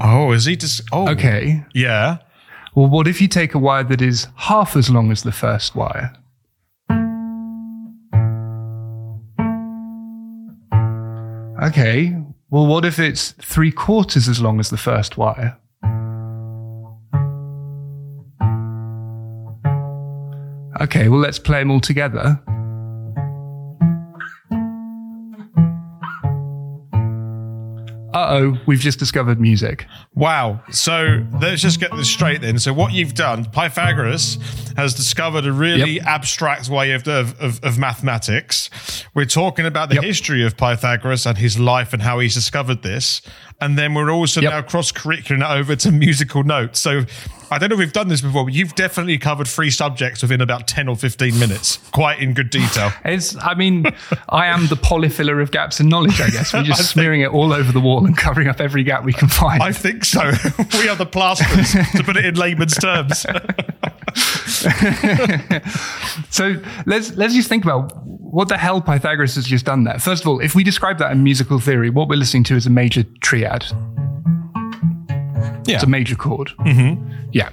[0.00, 0.82] Oh, is he just?
[0.92, 1.64] Oh, okay.
[1.74, 2.18] Yeah.
[2.74, 5.76] Well, what if you take a wire that is half as long as the first
[5.76, 6.12] wire?
[11.62, 12.16] Okay.
[12.50, 15.56] Well, what if it's three quarters as long as the first wire?
[20.80, 22.42] Okay, well, let's play them all together.
[28.14, 29.86] Uh oh, we've just discovered music.
[30.14, 30.62] Wow.
[30.70, 32.58] So let's just get this straight then.
[32.58, 34.38] So, what you've done, Pythagoras
[34.76, 36.06] has discovered a really yep.
[36.06, 38.70] abstract way of, of, of, mathematics.
[39.14, 40.04] We're talking about the yep.
[40.04, 43.22] history of Pythagoras and his life and how he's discovered this.
[43.60, 44.52] And then we're also yep.
[44.52, 46.80] now cross curricular over to musical notes.
[46.80, 47.04] So,
[47.52, 50.40] I don't know if we've done this before, but you've definitely covered three subjects within
[50.40, 52.92] about 10 or 15 minutes, quite in good detail.
[53.04, 53.84] It's, I mean,
[54.30, 56.54] I am the Polyfilla of gaps in knowledge, I guess.
[56.54, 59.12] We're just smearing think, it all over the wall and covering up every gap we
[59.12, 59.62] can find.
[59.62, 60.20] I think so.
[60.74, 63.26] we are the plasters, to put it in layman's terms.
[66.30, 67.92] so let's let's just think about
[68.32, 69.98] what the hell Pythagoras has just done there.
[69.98, 72.66] First of all, if we describe that in musical theory, what we're listening to is
[72.66, 73.66] a major triad.
[75.64, 75.76] Yeah.
[75.76, 76.50] It's a major chord.
[76.60, 77.28] Mm-hmm.
[77.32, 77.50] Yeah.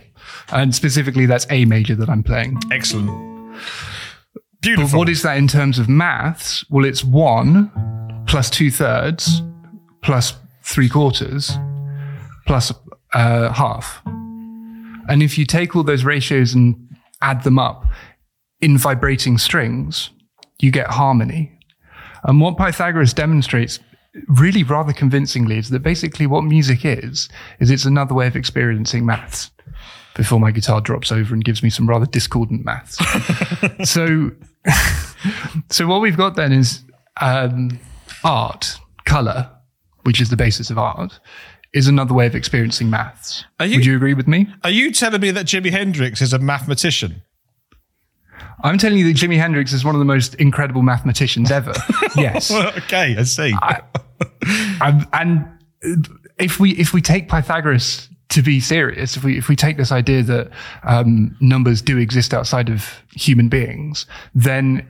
[0.52, 2.58] And specifically, that's A major that I'm playing.
[2.72, 3.10] Excellent.
[4.62, 4.90] Beautiful.
[4.92, 6.66] But what is that in terms of maths?
[6.70, 7.72] Well, it's one
[8.28, 9.42] plus two thirds
[10.02, 11.52] plus three quarters
[12.46, 12.74] plus
[13.14, 14.02] uh, half.
[14.06, 16.76] And if you take all those ratios and
[17.22, 17.86] add them up
[18.62, 20.10] in vibrating strings,
[20.60, 21.58] you get harmony.
[22.24, 23.80] And what Pythagoras demonstrates
[24.28, 27.30] really rather convincingly is that basically what music is,
[27.60, 29.52] is it's another way of experiencing maths
[30.16, 32.98] before my guitar drops over and gives me some rather discordant maths.
[33.90, 34.32] so,
[35.70, 36.84] so what we've got then is
[37.22, 37.80] um,
[38.24, 39.50] art, color,
[40.04, 41.20] which is the basis of art,
[41.74, 43.46] is another way of experiencing maths.
[43.62, 44.48] You, Would you agree with me?
[44.64, 47.22] Are you telling me that Jimi Hendrix is a mathematician?
[48.64, 51.74] I'm telling you that Jimi Hendrix is one of the most incredible mathematicians ever.
[52.16, 52.52] yes.
[52.52, 53.54] okay, I see.
[53.54, 53.82] I,
[54.82, 55.48] I, and
[56.38, 59.92] if we if we take Pythagoras to be serious, if we if we take this
[59.92, 60.50] idea that
[60.84, 64.88] um, numbers do exist outside of human beings, then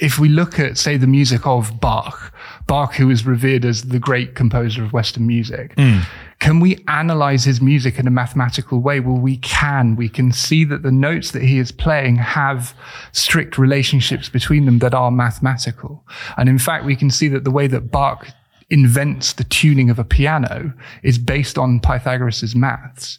[0.00, 2.32] if we look at, say, the music of Bach,
[2.66, 6.02] Bach, who is revered as the great composer of Western music, mm.
[6.38, 9.00] can we analyze his music in a mathematical way?
[9.00, 9.96] Well, we can.
[9.96, 12.74] We can see that the notes that he is playing have
[13.12, 16.02] strict relationships between them that are mathematical.
[16.38, 18.26] And in fact, we can see that the way that Bach
[18.70, 23.18] invents the tuning of a piano is based on Pythagoras' maths.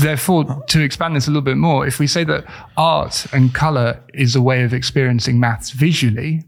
[0.00, 2.44] Therefore, to expand this a little bit more, if we say that
[2.76, 6.44] art and color is a way of experiencing maths visually,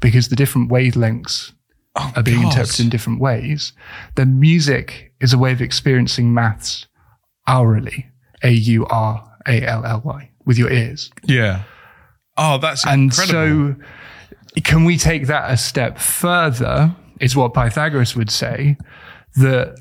[0.00, 1.52] because the different wavelengths
[1.94, 3.72] oh, are being interpreted in different ways,
[4.16, 6.86] then music is a way of experiencing maths
[7.48, 8.04] aurally,
[8.42, 11.10] A U R A L L Y, with your ears.
[11.24, 11.62] Yeah.
[12.36, 13.76] Oh, that's and incredible.
[14.54, 18.76] so can we take that a step further is what Pythagoras would say
[19.36, 19.76] that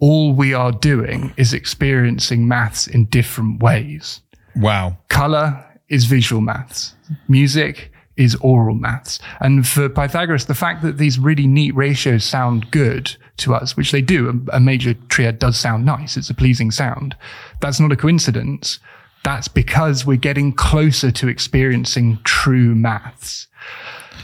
[0.00, 4.20] all we are doing is experiencing maths in different ways.
[4.56, 4.98] Wow.
[5.08, 6.94] Color is visual maths.
[7.28, 9.18] Music is oral maths.
[9.40, 13.90] And for Pythagoras, the fact that these really neat ratios sound good to us, which
[13.90, 16.16] they do, a, major triad does sound nice.
[16.16, 17.16] It's a pleasing sound.
[17.60, 18.78] That's not a coincidence.
[19.24, 23.48] That's because we're getting closer to experiencing true maths.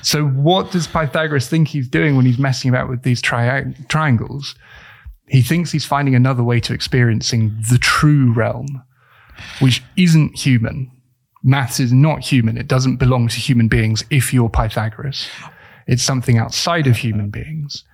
[0.02, 4.54] So what does Pythagoras think he's doing when he's messing about with these tri- triangles?
[5.28, 8.82] He thinks he's finding another way to experiencing the true realm,
[9.60, 10.90] which isn't human.
[11.42, 12.58] Maths is not human.
[12.58, 15.28] It doesn't belong to human beings if you're Pythagoras.
[15.86, 17.84] It's something outside of human beings.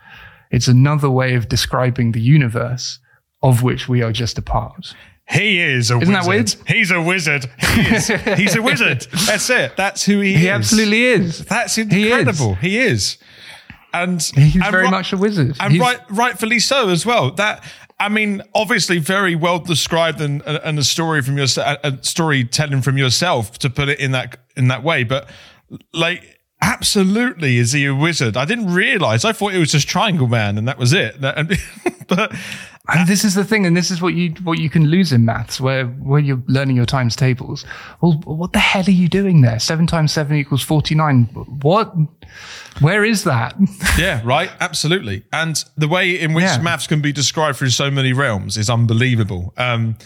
[0.50, 2.98] It's another way of describing the universe
[3.42, 4.94] of which we are just a part.
[5.29, 6.14] He is a wizard.
[6.14, 6.59] Isn't wizard.
[6.59, 6.77] that weird?
[6.77, 7.51] He's a wizard.
[7.74, 8.07] He is.
[8.39, 9.03] He's a wizard.
[9.27, 9.77] That's it.
[9.77, 10.41] That's who he, he is.
[10.41, 11.45] He absolutely is.
[11.47, 12.55] That's incredible.
[12.55, 12.85] He is.
[12.85, 13.18] He is.
[13.93, 15.57] And he's and very much a wizard.
[15.59, 17.31] And right, rightfully so as well.
[17.33, 17.64] That
[17.99, 22.99] I mean, obviously, very well described and, and a story from your a storytelling from
[22.99, 25.03] yourself to put it in that in that way.
[25.03, 25.31] But
[25.95, 28.37] like, absolutely, is he a wizard?
[28.37, 29.24] I didn't realize.
[29.24, 31.18] I thought it was just Triangle Man, and that was it.
[32.09, 32.35] but
[32.89, 35.24] and this is the thing, and this is what you what you can lose in
[35.24, 37.64] maths, where where you're learning your times tables.
[38.01, 39.59] Well, what the hell are you doing there?
[39.59, 41.24] Seven times seven equals forty nine.
[41.62, 41.95] What?
[42.80, 43.57] Where is that?
[43.99, 44.51] yeah, right.
[44.61, 45.24] Absolutely.
[45.32, 46.61] And the way in which yeah.
[46.61, 49.55] maths can be described through so many realms is unbelievable.
[49.57, 49.97] Um,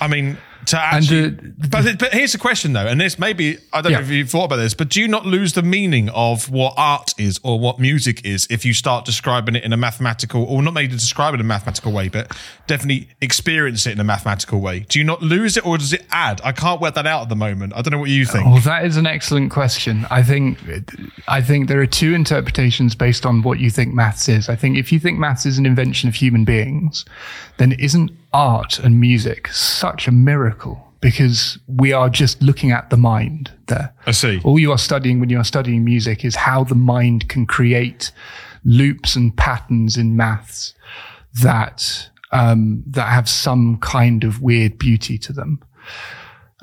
[0.00, 0.36] I mean,
[0.66, 3.98] to actually, the, but, but here's the question though, and this maybe I don't yeah.
[3.98, 6.74] know if you've thought about this, but do you not lose the meaning of what
[6.76, 10.62] art is or what music is if you start describing it in a mathematical, or
[10.62, 12.36] not maybe describe it in a mathematical way, but
[12.66, 14.80] definitely experience it in a mathematical way?
[14.80, 16.40] Do you not lose it, or does it add?
[16.44, 17.72] I can't work that out at the moment.
[17.74, 18.46] I don't know what you think.
[18.46, 20.06] Well, that is an excellent question.
[20.10, 20.58] I think
[21.28, 24.48] I think there are two interpretations based on what you think maths is.
[24.48, 27.04] I think if you think maths is an invention of human beings,
[27.56, 30.53] then isn't art and music such a miracle
[31.00, 33.94] because we are just looking at the mind there.
[34.06, 34.40] I see.
[34.42, 38.10] All you are studying when you are studying music is how the mind can create
[38.64, 40.74] loops and patterns in maths
[41.42, 45.62] that um, that have some kind of weird beauty to them.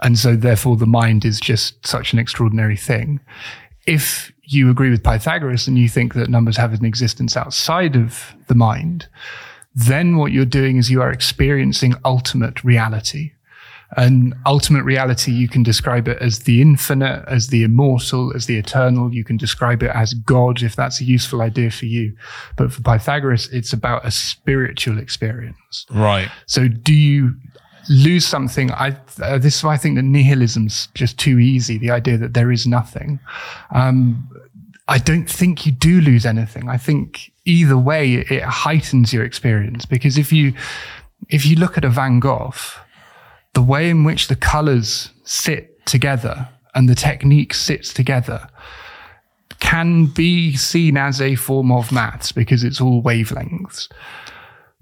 [0.02, 3.20] And so therefore the mind is just such an extraordinary thing.
[3.86, 8.36] If you agree with Pythagoras and you think that numbers have an existence outside of
[8.48, 9.08] the mind,
[9.76, 13.32] then what you're doing is you are experiencing ultimate reality.
[13.98, 18.58] And ultimate reality, you can describe it as the infinite, as the immortal, as the
[18.58, 19.14] eternal.
[19.14, 22.16] You can describe it as God, if that's a useful idea for you.
[22.56, 25.86] But for Pythagoras, it's about a spiritual experience.
[25.90, 26.30] Right.
[26.46, 27.36] So do you
[27.90, 28.72] lose something?
[28.72, 31.78] I, uh, this is why I think that nihilism's just too easy.
[31.78, 33.20] The idea that there is nothing.
[33.76, 34.30] Um,
[34.88, 36.70] I don't think you do lose anything.
[36.70, 40.54] I think either way, it heightens your experience because if you,
[41.30, 42.54] if you look at a Van Gogh,
[43.54, 48.48] the way in which the colors sit together and the technique sits together
[49.60, 53.90] can be seen as a form of maths because it's all wavelengths.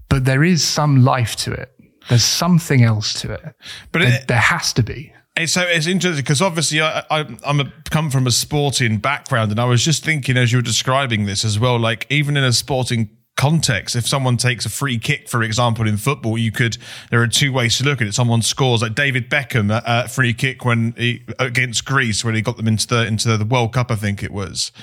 [0.07, 1.71] But there is some life to it.
[2.09, 3.55] There's something else to it.
[3.91, 5.13] But there, it, there has to be.
[5.35, 9.51] It's so it's interesting because obviously I, I am a, come from a sporting background,
[9.51, 11.79] and I was just thinking as you were describing this as well.
[11.79, 13.09] Like even in a sporting
[13.39, 16.77] context, if someone takes a free kick, for example, in football, you could
[17.09, 18.13] there are two ways to look at it.
[18.13, 22.41] Someone scores like David Beckham a, a free kick when he, against Greece when he
[22.41, 24.73] got them into the into the World Cup, I think it was,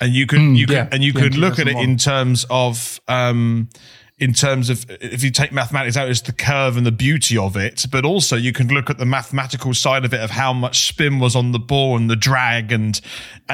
[0.00, 1.96] and you could mm, you yeah, could and you yeah, could look at it in
[1.96, 3.00] terms of.
[3.08, 3.70] Um,
[4.16, 7.56] in terms of if you take mathematics out, it's the curve and the beauty of
[7.56, 10.86] it, but also you can look at the mathematical side of it of how much
[10.86, 13.00] spin was on the ball and the drag and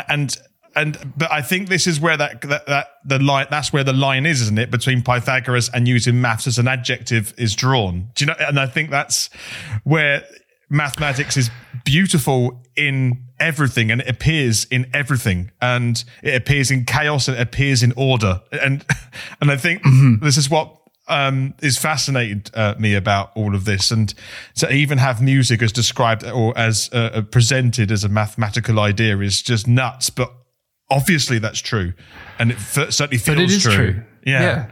[0.07, 0.37] and
[0.75, 3.93] and but I think this is where that, that that the line that's where the
[3.93, 8.11] line is, isn't it, between Pythagoras and using maths as an adjective is drawn.
[8.15, 8.37] Do you know?
[8.39, 9.31] And I think that's
[9.85, 10.25] where
[10.69, 11.51] mathematics is
[11.85, 17.41] beautiful in everything and it appears in everything and it appears in chaos and it
[17.41, 18.85] appears in order and
[19.41, 20.25] and i think mm-hmm.
[20.25, 20.77] this is what
[21.11, 24.15] um, is fascinated uh, me about all of this, and
[24.57, 29.43] to even have music as described or as uh, presented as a mathematical idea is
[29.43, 30.09] just nuts.
[30.09, 30.33] But
[30.91, 31.93] obviously, that's true,
[32.39, 33.73] and it f- certainly feels but it is true.
[33.73, 34.03] true.
[34.25, 34.41] Yeah.
[34.41, 34.71] yeah.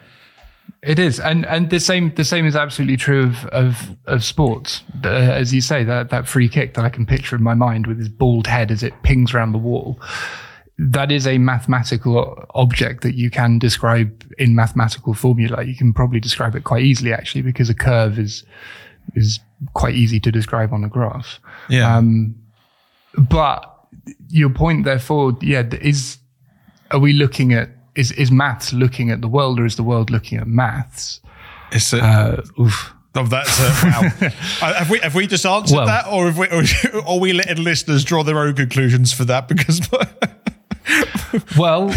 [0.83, 4.83] It is, and and the same the same is absolutely true of of, of sports.
[5.05, 7.87] Uh, as you say, that that free kick that I can picture in my mind
[7.87, 10.01] with his bald head as it pings around the wall
[10.79, 15.65] that is a mathematical object that you can describe in mathematical formula.
[15.65, 18.45] You can probably describe it quite easily, actually, because a curve is
[19.15, 19.41] is
[19.75, 21.41] quite easy to describe on a graph.
[21.69, 21.97] Yeah.
[21.97, 22.37] Um,
[23.17, 23.78] but
[24.29, 26.19] your point, therefore, yeah, is
[26.91, 30.11] are we looking at is is maths looking at the world, or is the world
[30.11, 31.21] looking at maths?
[31.73, 32.95] It's a, uh, oof.
[33.15, 34.01] Oh, that's a, wow.
[34.63, 36.63] uh, have we have we just answered well, that, or have we, or
[37.07, 39.49] are we letting listeners draw their own conclusions for that?
[39.49, 39.81] Because
[41.59, 41.93] well,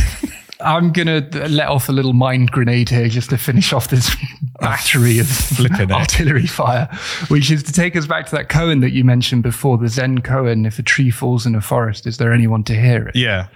[0.63, 4.15] I'm going to let off a little mind grenade here just to finish off this
[4.59, 6.87] battery of Flipping artillery fire,
[7.27, 10.21] which is to take us back to that koan that you mentioned before, the Zen
[10.21, 10.65] koan.
[10.65, 13.15] If a tree falls in a forest, is there anyone to hear it?
[13.15, 13.47] Yeah.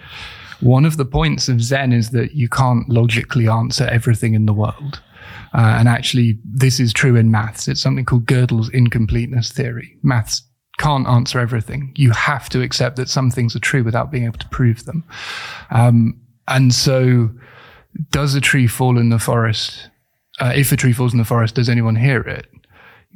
[0.62, 4.54] One of the points of Zen is that you can't logically answer everything in the
[4.54, 5.02] world.
[5.54, 7.68] Uh, and actually, this is true in maths.
[7.68, 9.98] It's something called Gödel's incompleteness theory.
[10.04, 10.44] Maths
[10.78, 11.94] can't answer everything.
[11.96, 15.04] You have to accept that some things are true without being able to prove them.
[15.72, 17.30] Um, and so,
[18.12, 19.90] does a tree fall in the forest?
[20.40, 22.48] Uh, if a tree falls in the forest, does anyone hear it?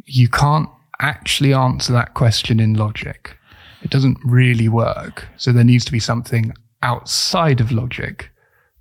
[0.06, 0.70] You can't
[1.02, 3.38] actually answer that question in logic.
[3.82, 5.28] It doesn't really work.
[5.38, 8.30] So there needs to be something outside of logic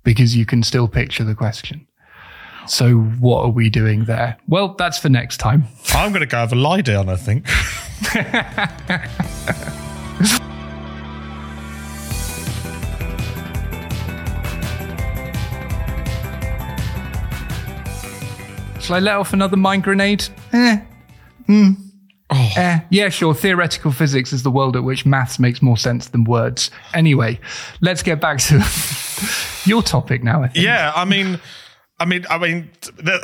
[0.03, 1.85] because you can still picture the question.
[2.67, 4.37] So what are we doing there?
[4.47, 5.65] Well, that's for next time.
[5.93, 7.45] I'm going to go have a lie down, I think.
[18.89, 20.27] Shall I let off another mind grenade?
[20.51, 20.79] Eh.
[21.47, 21.75] Mm.
[22.31, 22.53] Oh.
[22.57, 22.79] Eh.
[22.89, 23.35] Yeah, sure.
[23.35, 26.71] Theoretical physics is the world at which maths makes more sense than words.
[26.95, 27.39] Anyway,
[27.81, 28.65] let's get back to
[29.69, 30.41] your topic now.
[30.41, 31.39] I yeah, I mean,
[31.99, 32.71] I mean, I mean,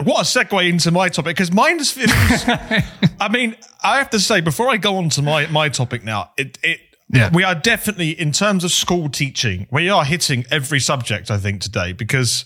[0.04, 1.98] what a segue into my topic because mine is.
[3.20, 6.30] I mean, I have to say before I go on to my my topic now,
[6.38, 7.32] it it yeah.
[7.34, 11.62] we are definitely in terms of school teaching, we are hitting every subject I think
[11.62, 12.46] today because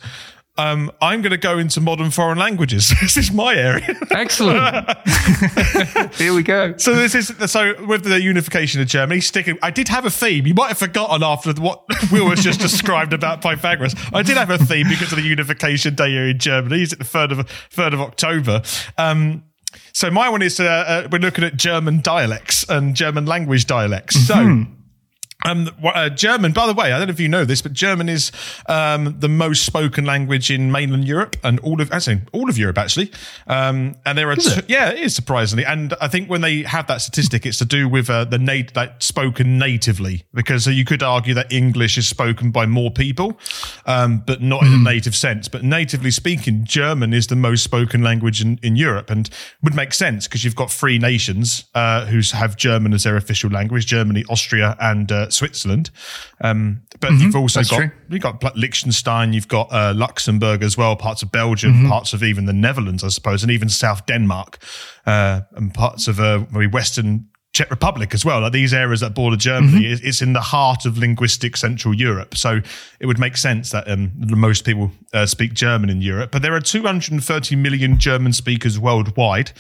[0.60, 2.93] um, I'm going to go into modern foreign languages.
[3.01, 3.97] this is my area.
[4.12, 4.89] Excellent.
[6.16, 6.76] Here we go.
[6.76, 9.22] So this is so with the unification of Germany.
[9.22, 10.45] Sticking, I did have a theme.
[10.45, 13.95] You might have forgotten after what Will was just described about Pythagoras.
[14.14, 16.82] I did have a theme because of the unification day here in Germany.
[16.82, 18.62] Is it the third of third of October?
[18.97, 19.45] Um,
[19.93, 24.18] so my one is uh, uh, we're looking at German dialects and German language dialects.
[24.28, 24.74] Mm-hmm.
[25.46, 28.10] Um, uh, German, by the way, I don't know if you know this, but German
[28.10, 28.30] is
[28.68, 32.78] um, the most spoken language in mainland Europe and all of, actually, all of Europe,
[32.78, 33.10] actually.
[33.48, 35.66] Um, and there are, t- yeah, it is surprisingly.
[35.66, 38.74] And I think when they have that statistic, it's to do with uh, the nat-
[38.74, 43.40] that spoken natively, because uh, you could argue that English is spoken by more people,
[43.86, 44.84] um, but not in a hmm.
[44.84, 45.48] native sense.
[45.48, 49.30] But natively speaking, German is the most spoken language in, in Europe, and
[49.64, 53.50] would make sense because you've got three nations uh, who have German as their official
[53.50, 55.90] language: Germany, Austria, and uh, Switzerland.
[56.42, 57.92] Um, but mm-hmm, you've also got true.
[58.10, 61.90] you've got Liechtenstein, you've got uh, Luxembourg as well, parts of Belgium, mm-hmm.
[61.90, 64.60] parts of even the Netherlands, I suppose, and even South Denmark
[65.06, 66.40] uh, and parts of uh,
[66.72, 68.42] Western Czech Republic as well.
[68.42, 70.08] Like these areas that border Germany, mm-hmm.
[70.08, 72.38] it's in the heart of linguistic Central Europe.
[72.38, 72.62] So
[73.00, 76.32] it would make sense that um, most people uh, speak German in Europe.
[76.32, 79.52] But there are 230 million German speakers worldwide.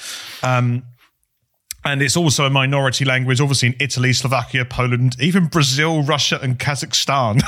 [0.43, 0.83] Um,
[1.85, 6.59] and it's also a minority language, obviously in Italy, Slovakia, Poland, even Brazil, Russia, and
[6.59, 7.41] Kazakhstan.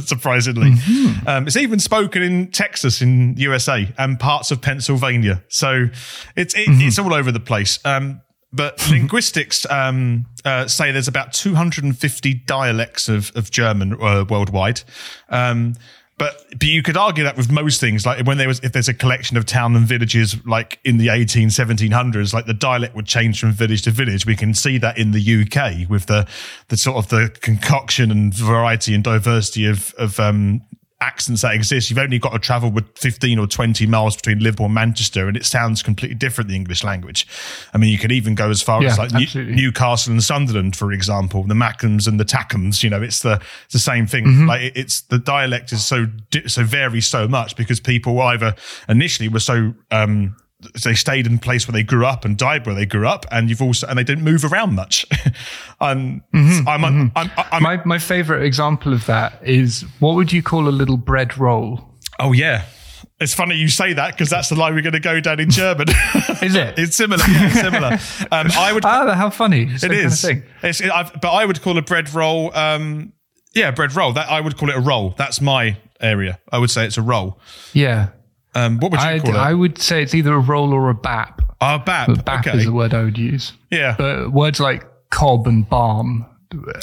[0.06, 1.28] surprisingly, mm-hmm.
[1.28, 5.42] um, it's even spoken in Texas, in USA, and parts of Pennsylvania.
[5.48, 5.88] So
[6.36, 6.80] it's it, mm-hmm.
[6.82, 7.78] it's all over the place.
[7.84, 8.20] Um,
[8.52, 14.82] but linguistics um, uh, say there's about 250 dialects of, of German uh, worldwide.
[15.28, 15.74] Um,
[16.18, 18.88] but but you could argue that with most things, like when there was if there's
[18.88, 23.06] a collection of town and villages like in the 18, 1700s, like the dialect would
[23.06, 24.24] change from village to village.
[24.24, 26.26] We can see that in the UK with the
[26.68, 30.62] the sort of the concoction and variety and diversity of of um,
[31.00, 31.90] accents that exist.
[31.90, 35.36] You've only got to travel with 15 or 20 miles between Liverpool and Manchester, and
[35.36, 37.26] it sounds completely different, the English language.
[37.74, 40.74] I mean, you could even go as far yeah, as like New- Newcastle and Sunderland,
[40.74, 44.24] for example, the Mackems and the Tackems, you know, it's the, it's the same thing.
[44.24, 44.46] Mm-hmm.
[44.46, 46.06] Like it's the dialect is so,
[46.46, 48.54] so varies so much because people either
[48.88, 50.36] initially were so, um,
[50.82, 53.26] they stayed in a place where they grew up and died where they grew up,
[53.30, 55.04] and you've also and they didn't move around much.
[55.80, 57.18] and mm-hmm, I'm, mm-hmm.
[57.18, 60.70] I'm, I'm, I'm, my my favorite example of that is what would you call a
[60.70, 61.80] little bread roll?
[62.18, 62.64] Oh yeah.
[63.18, 65.48] It's funny you say that because that's the line we're going to go down in
[65.48, 65.88] German.
[66.42, 66.78] is it?
[66.78, 67.24] it's similar.
[67.26, 67.92] Yeah, similar.
[68.30, 68.84] Um, I would.
[68.86, 69.62] Ah, how funny!
[69.62, 70.22] It is.
[70.62, 72.54] It's, it, but I would call a bread roll.
[72.54, 73.14] Um,
[73.54, 74.12] yeah, bread roll.
[74.12, 75.14] That I would call it a roll.
[75.16, 76.38] That's my area.
[76.52, 77.40] I would say it's a roll.
[77.72, 78.10] Yeah.
[78.56, 79.38] Um, what would you I'd, call it?
[79.38, 81.42] I would say it's either a roll or a bap.
[81.60, 82.08] Oh, bap.
[82.08, 82.58] But bap okay.
[82.58, 83.52] is the word I would use.
[83.70, 83.94] Yeah.
[83.98, 86.24] But words like cob and barm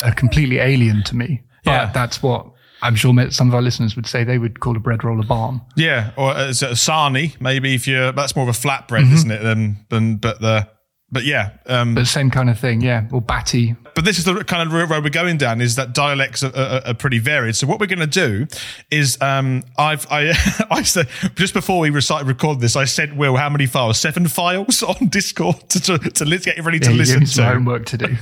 [0.04, 1.42] are completely alien to me.
[1.64, 1.92] But yeah.
[1.92, 2.46] that's what
[2.84, 5.24] I'm sure some of our listeners would say they would call a bread roll a
[5.24, 5.62] barm.
[5.76, 9.14] Yeah, or as a sarnie, maybe if you're that's more of a flat bread, mm-hmm.
[9.14, 9.42] isn't it?
[9.42, 10.68] Than than but the
[11.10, 13.76] but yeah, um, but same kind of thing, yeah, or batty.
[13.96, 16.82] But this is the kind of road we're going down is that dialects are, are,
[16.88, 17.56] are pretty varied.
[17.56, 18.48] So what we're going to do
[18.90, 20.34] is, um, I've I
[20.72, 24.00] I said just before we recite record this, I sent Will how many files?
[24.00, 27.44] Seven files on Discord to to, to get you ready to yeah, listen to.
[27.46, 28.06] Homework to do.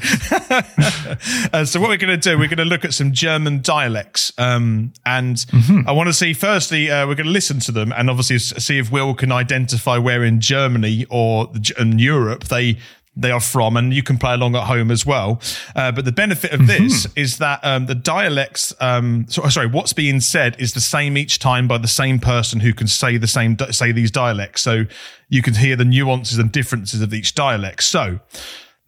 [1.53, 4.33] uh, so what we're going to do, we're going to look at some German dialects,
[4.37, 5.87] um, and mm-hmm.
[5.87, 8.77] I want to see firstly uh, we're going to listen to them, and obviously see
[8.77, 12.77] if Will can identify where in Germany or in Europe they
[13.15, 15.41] they are from, and you can play along at home as well.
[15.75, 17.19] Uh, but the benefit of this mm-hmm.
[17.19, 21.37] is that um, the dialects, um, so, sorry, what's being said is the same each
[21.39, 24.61] time by the same person who can say the same, say these dialects.
[24.61, 24.85] So
[25.27, 27.83] you can hear the nuances and differences of each dialect.
[27.83, 28.19] So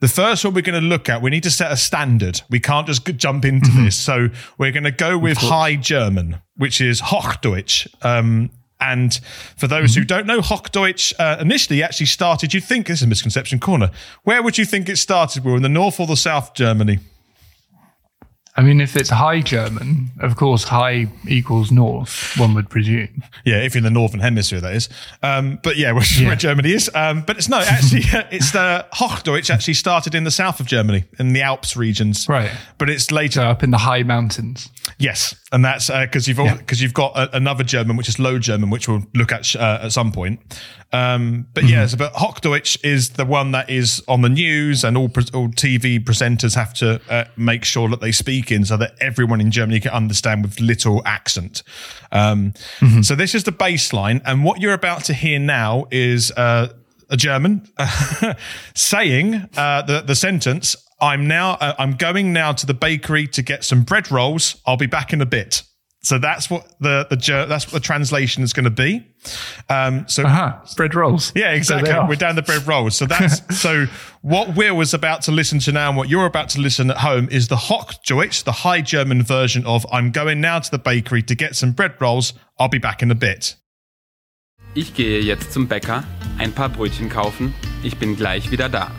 [0.00, 2.40] the first one we're going to look at, we need to set a standard.
[2.48, 3.84] We can't just jump into mm-hmm.
[3.84, 3.96] this.
[3.96, 7.88] So we're going to go with High German, which is Hochdeutsch.
[8.04, 8.50] Um,
[8.84, 9.20] and
[9.56, 10.00] for those mm-hmm.
[10.00, 13.90] who don't know, Hochdeutsch uh, initially actually started, you'd think, this is a misconception corner.
[14.24, 15.44] Where would you think it started?
[15.44, 16.98] We're in the north or the south Germany?
[18.56, 23.24] I mean, if it's High German, of course, high equals north, one would presume.
[23.44, 24.88] Yeah, if you're in the northern hemisphere, that is.
[25.24, 26.28] Um, but yeah, which yeah.
[26.28, 26.88] where Germany is.
[26.94, 31.04] Um, but it's no, actually, it's the Hochdeutsch actually started in the south of Germany,
[31.18, 32.28] in the Alps regions.
[32.28, 32.52] Right.
[32.78, 33.40] But it's later.
[33.40, 34.70] So up in the high mountains.
[34.98, 35.34] Yes.
[35.54, 36.86] And that's because uh, you've because yeah.
[36.86, 39.92] you've got a, another German, which is Low German, which we'll look at uh, at
[39.92, 40.40] some point.
[40.92, 41.72] Um, but mm-hmm.
[41.72, 45.48] yeah, so, but Hochdeutsch is the one that is on the news, and all, all
[45.48, 49.52] TV presenters have to uh, make sure that they speak in so that everyone in
[49.52, 51.62] Germany can understand with little accent.
[52.10, 53.02] Um, mm-hmm.
[53.02, 56.72] So this is the baseline, and what you're about to hear now is uh,
[57.10, 57.68] a German
[58.74, 60.74] saying uh, the the sentence.
[61.04, 61.52] I'm now.
[61.52, 64.60] Uh, I'm going now to the bakery to get some bread rolls.
[64.66, 65.62] I'll be back in a bit.
[66.02, 69.06] So that's what the the that's what the translation is going to be.
[69.70, 70.60] Um, so uh-huh.
[70.76, 71.32] bread rolls.
[71.34, 71.92] Yeah, exactly.
[72.06, 72.96] We're down the bread rolls.
[72.96, 73.86] So that's so
[74.20, 76.98] what Will was about to listen to now, and what you're about to listen at
[76.98, 81.22] home is the Hochdeutsch, the High German version of "I'm going now to the bakery
[81.22, 82.34] to get some bread rolls.
[82.58, 83.56] I'll be back in a bit."
[84.74, 86.02] Ich gehe jetzt zum Bäcker,
[86.36, 87.54] ein paar Brötchen kaufen.
[87.82, 88.90] Ich bin gleich wieder da.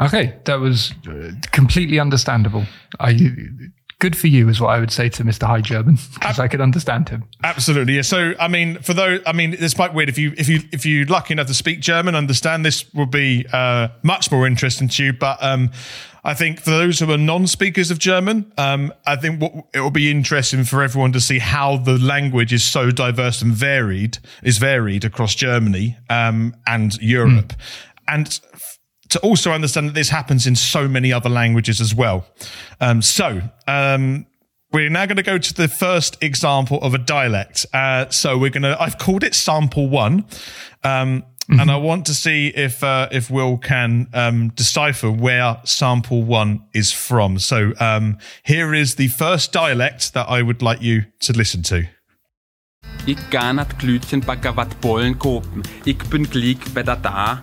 [0.00, 0.92] Okay, that was
[1.52, 2.64] completely understandable.
[3.00, 3.14] I
[3.98, 5.46] good for you is what I would say to Mr.
[5.46, 7.24] High German because I could understand him.
[7.42, 7.94] Absolutely.
[7.94, 8.02] Yeah.
[8.02, 10.84] So, I mean, for those, I mean, it's quite weird if you if you if
[10.84, 15.04] you're lucky enough to speak German, understand this will be uh, much more interesting to
[15.04, 15.12] you.
[15.12, 15.70] But um,
[16.24, 19.90] I think for those who are non-speakers of German, um, I think what, it will
[19.90, 24.58] be interesting for everyone to see how the language is so diverse and varied is
[24.58, 27.52] varied across Germany um, and Europe.
[27.52, 27.56] Mm.
[28.08, 28.40] And
[29.16, 32.26] to also understand that this happens in so many other languages as well.
[32.80, 34.26] Um, so, um,
[34.72, 37.64] we're now going to go to the first example of a dialect.
[37.72, 40.26] Uh, so we're going to, I've called it sample one.
[40.84, 41.60] Um, mm-hmm.
[41.60, 46.64] and I want to see if, uh, if Will can, um, decipher where sample one
[46.74, 47.38] is from.
[47.38, 51.86] So, um, here is the first dialect that I would like you to listen to.
[53.04, 55.60] Ik ga naar het glutjenbakker wat bollen kopen.
[55.84, 57.40] Ik ben gelijk bij dat daar.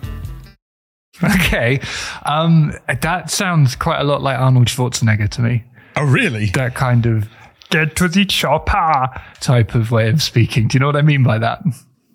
[1.22, 1.80] Okay.
[2.26, 5.64] Um, that sounds quite a lot like Arnold Schwarzenegger to me.
[5.96, 6.46] Oh, really?
[6.46, 7.28] That kind of
[7.70, 9.08] get to the chopper
[9.40, 10.68] type of way of speaking.
[10.68, 11.62] Do you know what I mean by that?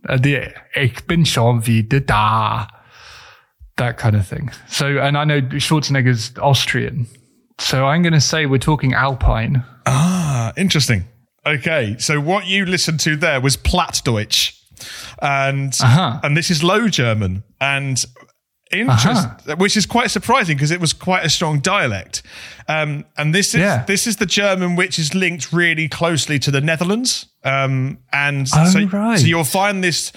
[0.08, 2.68] Uh, the Ich bin schon wieder da.
[3.78, 4.52] That kind of thing.
[4.68, 7.08] So, and I know Schwarzenegger's Austrian.
[7.60, 9.64] So I'm going to say we're talking Alpine.
[9.86, 11.06] Ah, interesting.
[11.46, 11.96] Okay.
[12.00, 14.56] So what you listened to there was Plattdeutsch.
[15.22, 16.22] And uh-huh.
[16.24, 17.44] and this is Low German.
[17.60, 18.04] And
[18.72, 19.56] Interest, uh-huh.
[19.56, 22.22] which is quite surprising because it was quite a strong dialect.
[22.68, 23.84] Um, and this is yeah.
[23.86, 27.26] this is the German which is linked really closely to the Netherlands.
[27.44, 29.18] Um, and oh, so, right.
[29.18, 30.12] so you'll find this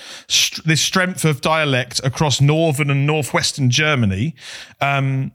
[0.67, 4.35] this strength of dialect across northern and northwestern Germany.
[4.83, 5.33] Um,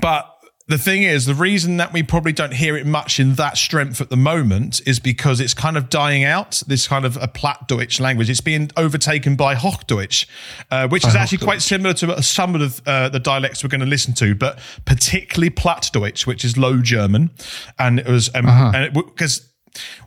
[0.00, 0.35] but
[0.68, 4.00] the thing is, the reason that we probably don't hear it much in that strength
[4.00, 6.60] at the moment is because it's kind of dying out.
[6.66, 10.26] This kind of a Plattdeutsch language, it's being overtaken by Hochdeutsch,
[10.72, 13.80] uh, which is actually quite similar to some of the, uh, the dialects we're going
[13.80, 17.30] to listen to, but particularly Plattdeutsch, which is Low German,
[17.78, 18.72] and it was um, uh-huh.
[18.74, 19.48] and because.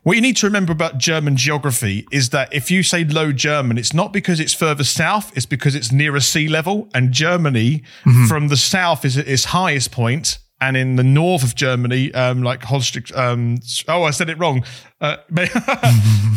[0.01, 3.78] What you need to remember about German geography is that if you say low German,
[3.78, 6.89] it's not because it's further south, it's because it's nearer sea level.
[6.95, 8.26] And Germany mm-hmm.
[8.26, 12.43] from the south is at its highest point and in the north of Germany, um,
[12.43, 13.03] like Holstein.
[13.16, 14.64] Um, oh, I said it wrong.
[14.99, 15.16] Uh,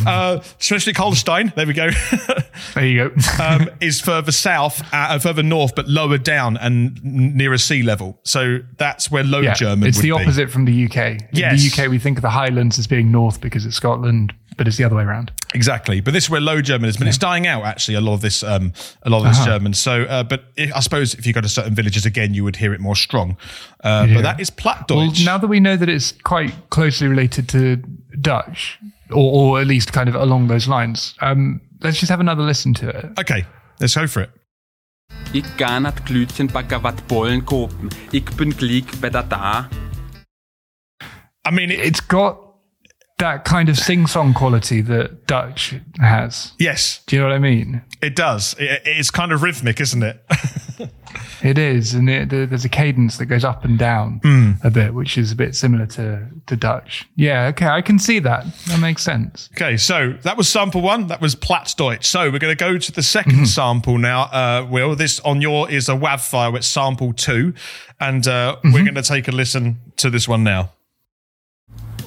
[0.06, 1.52] uh, Schleswig-Holstein.
[1.56, 1.90] There we go.
[2.74, 3.14] there you go.
[3.42, 8.20] um, is further south, uh, further north, but lower down and nearer sea level.
[8.22, 9.88] So that's where Low yeah, German.
[9.88, 10.12] It's the be.
[10.12, 11.20] opposite from the UK.
[11.32, 11.52] Yes.
[11.52, 14.66] In the UK, we think of the Highlands as being north because it's Scotland, but
[14.66, 15.32] it's the other way around.
[15.54, 17.10] Exactly, but this is where Low German is, but yeah.
[17.10, 17.96] it's dying out actually.
[17.96, 18.72] A lot of this, um,
[19.02, 19.46] a lot of this uh-huh.
[19.46, 19.74] German.
[19.74, 22.72] So, uh, but I suppose if you go to certain villages again, you would hear
[22.74, 23.36] it more strong.
[23.84, 24.14] Uh, yeah.
[24.14, 25.18] But that is Plattdeutsch.
[25.18, 27.76] Well, now that we know that it's quite closely related to
[28.20, 28.78] Dutch,
[29.10, 32.74] or, or at least kind of along those lines, um, let's just have another listen
[32.74, 33.18] to it.
[33.18, 33.44] Okay,
[33.80, 34.30] let's go for it.
[35.32, 37.88] Ik ga naar het glutenbakken wat bollen kopen.
[38.10, 39.68] Ik ben gelijk bij dat daar.
[41.48, 42.36] I mean, it, it's got
[43.22, 46.52] that kind of sing-song quality that Dutch has.
[46.58, 47.02] Yes.
[47.06, 47.80] Do you know what I mean?
[48.02, 48.56] It does.
[48.58, 50.20] It, it's kind of rhythmic, isn't it?
[51.44, 54.64] it is, and it, there's a cadence that goes up and down mm.
[54.64, 57.08] a bit, which is a bit similar to to Dutch.
[57.14, 58.44] Yeah, okay, I can see that.
[58.66, 59.48] That makes sense.
[59.54, 61.06] Okay, so that was sample one.
[61.06, 62.02] That was Plattdeutsch.
[62.02, 63.44] So we're going to go to the 2nd mm-hmm.
[63.44, 64.22] sample now.
[64.22, 66.56] Uh, Will this on your is a WAV file.
[66.56, 67.54] It's sample two,
[68.00, 68.72] and uh, mm-hmm.
[68.72, 70.72] we're going to take a listen to this one now.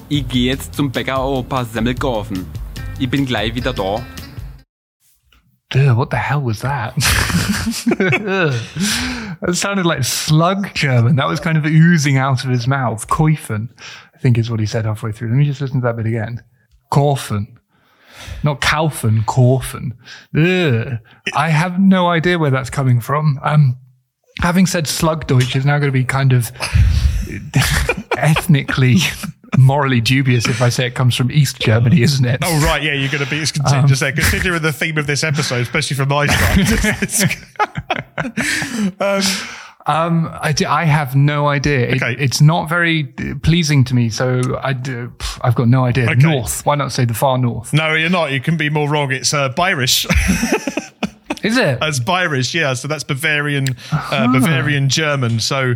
[0.08, 2.46] Ich gehe jetzt zum Bäcker ein Semmel kaufen.
[3.00, 3.96] Ich bin gleich wieder da.
[5.74, 6.94] Ugh, what the hell was that?
[9.40, 11.16] that sounded like slug German.
[11.16, 13.08] That was kind of oozing out of his mouth.
[13.08, 13.70] Kaufen,
[14.14, 15.30] I think is what he said halfway through.
[15.30, 16.40] Let me just listen to that bit again.
[16.92, 17.58] Kaufen.
[18.44, 19.24] Not kaufen.
[20.36, 20.98] Ugh.
[21.34, 23.40] I have no idea where that's coming from.
[23.42, 23.76] Um,
[24.40, 26.52] having said slug Deutsch is now going to be kind of
[28.16, 28.98] ethnically
[29.56, 32.40] morally dubious if I say it comes from East Germany, isn't it?
[32.42, 32.82] Oh, right.
[32.82, 34.02] Yeah, you're going to be it's contingent.
[34.02, 36.26] Um, considering the theme of this episode, especially from my
[37.06, 37.36] side.
[39.00, 39.22] um,
[39.86, 41.88] um, I, I have no idea.
[41.88, 42.16] It, okay.
[42.18, 43.04] It's not very
[43.42, 46.10] pleasing to me, so I do, I've got no idea.
[46.10, 46.20] Okay.
[46.20, 46.66] North.
[46.66, 47.72] Why not say the far north?
[47.72, 48.32] No, you're not.
[48.32, 49.12] You can be more wrong.
[49.12, 49.52] It's uh.
[49.56, 50.06] Is
[51.56, 51.78] it?
[51.82, 52.74] As Bayerisch, yeah.
[52.74, 55.38] So that's Bavarian, uh, Bavarian German.
[55.38, 55.74] So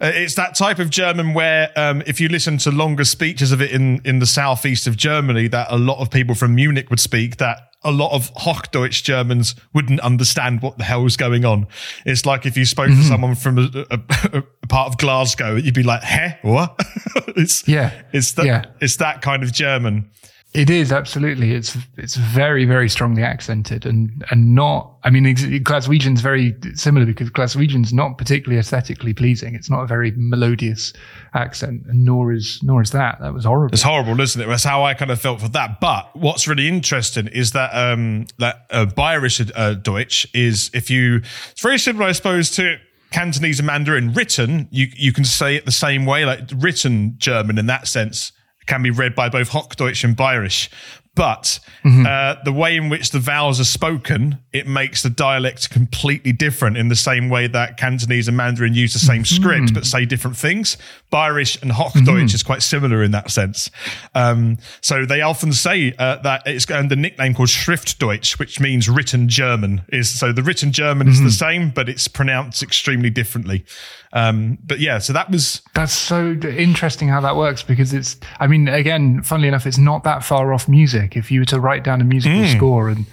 [0.00, 3.60] uh, it's that type of German where, um, if you listen to longer speeches of
[3.60, 7.00] it in, in the southeast of Germany, that a lot of people from Munich would
[7.00, 11.66] speak, that a lot of Hochdeutsch Germans wouldn't understand what the hell was going on.
[12.04, 13.02] It's like if you spoke mm-hmm.
[13.02, 16.74] to someone from a, a, a, part of Glasgow, you'd be like, "Heh, what?"
[17.36, 18.64] it's yeah, it's that yeah.
[18.80, 20.10] it's that kind of German.
[20.54, 21.52] It is absolutely.
[21.52, 24.96] It's it's very very strongly accented and and not.
[25.04, 25.24] I mean,
[25.62, 29.54] Glaswegian's very similar because Glaswegian's not particularly aesthetically pleasing.
[29.54, 30.94] It's not a very melodious
[31.34, 33.20] accent, and nor is nor is that.
[33.20, 33.74] That was horrible.
[33.74, 34.46] It's horrible, isn't it?
[34.46, 35.80] That's how I kind of felt for that.
[35.80, 41.16] But what's really interesting is that um that uh, uh, Deutsch is if you
[41.50, 42.78] it's very similar, I suppose, to
[43.10, 44.14] Cantonese and Mandarin.
[44.14, 48.32] Written, you you can say it the same way, like written German in that sense
[48.68, 50.68] can be read by both Hochdeutsch and Bayerisch.
[51.14, 52.06] But mm-hmm.
[52.06, 56.76] uh, the way in which the vowels are spoken, it makes the dialect completely different
[56.76, 59.42] in the same way that Cantonese and Mandarin use the same mm-hmm.
[59.42, 60.76] script but say different things.
[61.12, 62.34] Bayerisch and Hochdeutsch mm-hmm.
[62.34, 63.70] is quite similar in that sense.
[64.14, 68.88] Um, so they often say uh, that it's and the nickname called Schriftdeutsch, which means
[68.88, 69.82] written German.
[69.88, 71.30] Is so the written German is the mm-hmm.
[71.30, 73.64] same, but it's pronounced extremely differently.
[74.12, 78.16] Um, but yeah, so that was that's so interesting how that works because it's.
[78.40, 81.07] I mean, again, funnily enough, it's not that far off music.
[81.16, 82.56] If you were to write down a musical mm.
[82.56, 83.06] score and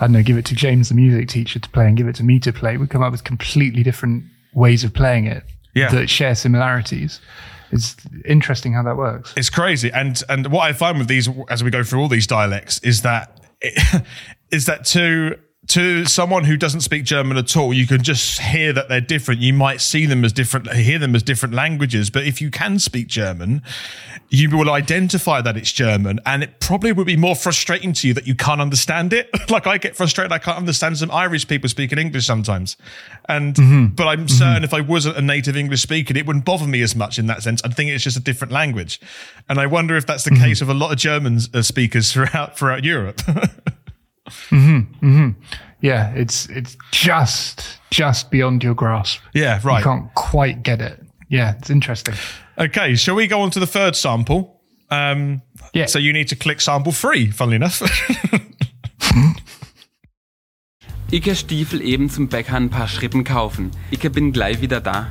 [0.00, 2.16] I don't know, give it to James, the music teacher, to play, and give it
[2.16, 4.24] to me to play, we'd come up with completely different
[4.54, 5.44] ways of playing it
[5.74, 5.90] yeah.
[5.90, 7.20] that share similarities.
[7.70, 7.96] It's
[8.26, 9.32] interesting how that works.
[9.36, 12.26] It's crazy, and and what I find with these as we go through all these
[12.26, 14.04] dialects is that it,
[14.50, 15.38] is that to
[15.68, 19.40] to someone who doesn't speak German at all, you can just hear that they're different.
[19.40, 22.10] You might see them as different, hear them as different languages.
[22.10, 23.62] But if you can speak German,
[24.28, 26.18] you will identify that it's German.
[26.26, 29.30] And it probably would be more frustrating to you that you can't understand it.
[29.50, 30.32] like I get frustrated.
[30.32, 32.76] I can't understand some Irish people speaking English sometimes.
[33.28, 33.86] And, mm-hmm.
[33.94, 34.36] but I'm mm-hmm.
[34.36, 37.26] certain if I wasn't a native English speaker, it wouldn't bother me as much in
[37.28, 37.62] that sense.
[37.64, 39.00] I think it's just a different language.
[39.48, 40.42] And I wonder if that's the mm-hmm.
[40.42, 43.22] case of a lot of German uh, speakers throughout, throughout Europe.
[44.50, 45.30] hmm hmm
[45.80, 49.20] Yeah, it's it's just just beyond your grasp.
[49.34, 49.78] Yeah, right.
[49.78, 51.00] You can't quite get it.
[51.28, 52.14] yeah, it's interesting.
[52.58, 54.60] Okay, shall we go on to the third sample?
[54.90, 55.42] Um,
[55.74, 55.86] Yeah.
[55.86, 57.80] So you need to click sample three, funnily enough.
[61.10, 63.70] Ich geh Stiefel eben zum Bäcker ein paar Schrippen kaufen.
[63.90, 65.10] Ich bin gleich wieder da.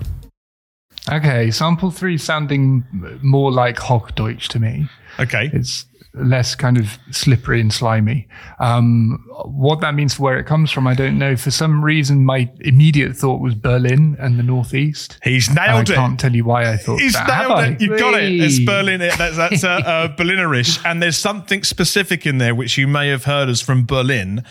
[1.07, 2.83] Okay, sample three sounding
[3.21, 4.87] more like Hochdeutsch to me.
[5.19, 5.49] okay.
[5.53, 8.27] It's less kind of slippery and slimy.
[8.59, 11.37] Um, what that means for where it comes from, I don't know.
[11.37, 15.19] For some reason, my immediate thought was Berlin and the Northeast.
[15.23, 15.93] He's And I nailed it.
[15.93, 17.47] I can't tell you why I thought He's that.
[17.47, 17.81] Nailed it.
[17.81, 18.33] You've got it.
[18.33, 18.99] It's Berlin.
[18.99, 20.83] That's, that's uh, uh, Berlinerisch.
[20.85, 24.43] And there's something specific in there which you may have heard as from Berlin.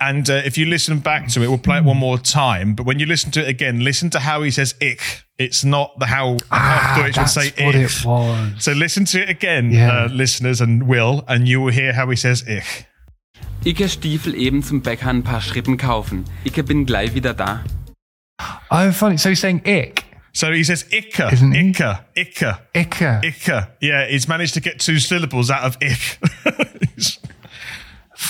[0.00, 2.74] And uh, if you listen back to it, we'll play it one more time.
[2.74, 5.25] But when you listen to it again, listen to how he says ich.
[5.38, 8.00] It's not the how, Ah, how Deutsch would that's say what ich.
[8.00, 8.64] it was.
[8.64, 10.04] So listen to it again, Yeah.
[10.04, 12.86] uh, listeners, and Will, and you will hear how he says ich.
[13.64, 16.24] Ich geh Stiefel eben zum Bäcker ein paar Schrippen kaufen.
[16.44, 17.62] Ich bin gleich wieder da.
[18.70, 19.18] Oh, funny.
[19.18, 20.04] So he's saying ick.
[20.32, 21.60] So he says Icke, Isn't he?
[21.72, 23.20] Icke, Icke, Icke.
[23.24, 23.68] Icke.
[23.80, 26.18] Yeah, he's managed to get two syllables out of ich.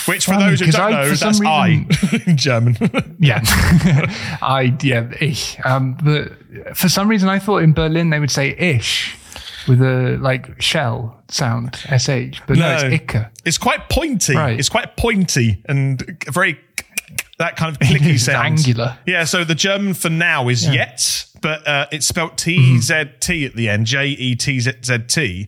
[0.07, 1.87] Which, for Funny, those who don't I- know, that's some I
[2.27, 2.77] in German.
[3.21, 3.41] Yeah.
[4.43, 5.57] I, yeah, ich.
[5.65, 9.17] Um, but for some reason, I thought in Berlin they would say ish
[9.69, 12.41] with a like shell sound, sh.
[12.47, 13.31] But no, it's icke.
[13.45, 14.35] It's quite pointy.
[14.35, 14.59] Right.
[14.59, 16.59] It's quite pointy and very
[17.39, 18.45] that kind of clicky It's sound.
[18.59, 18.99] angular.
[19.07, 19.25] Yeah.
[19.25, 23.55] So the German for now is yet, but uh, it's spelt T Z T at
[23.55, 23.87] the end.
[23.87, 25.47] J E T Z Z T.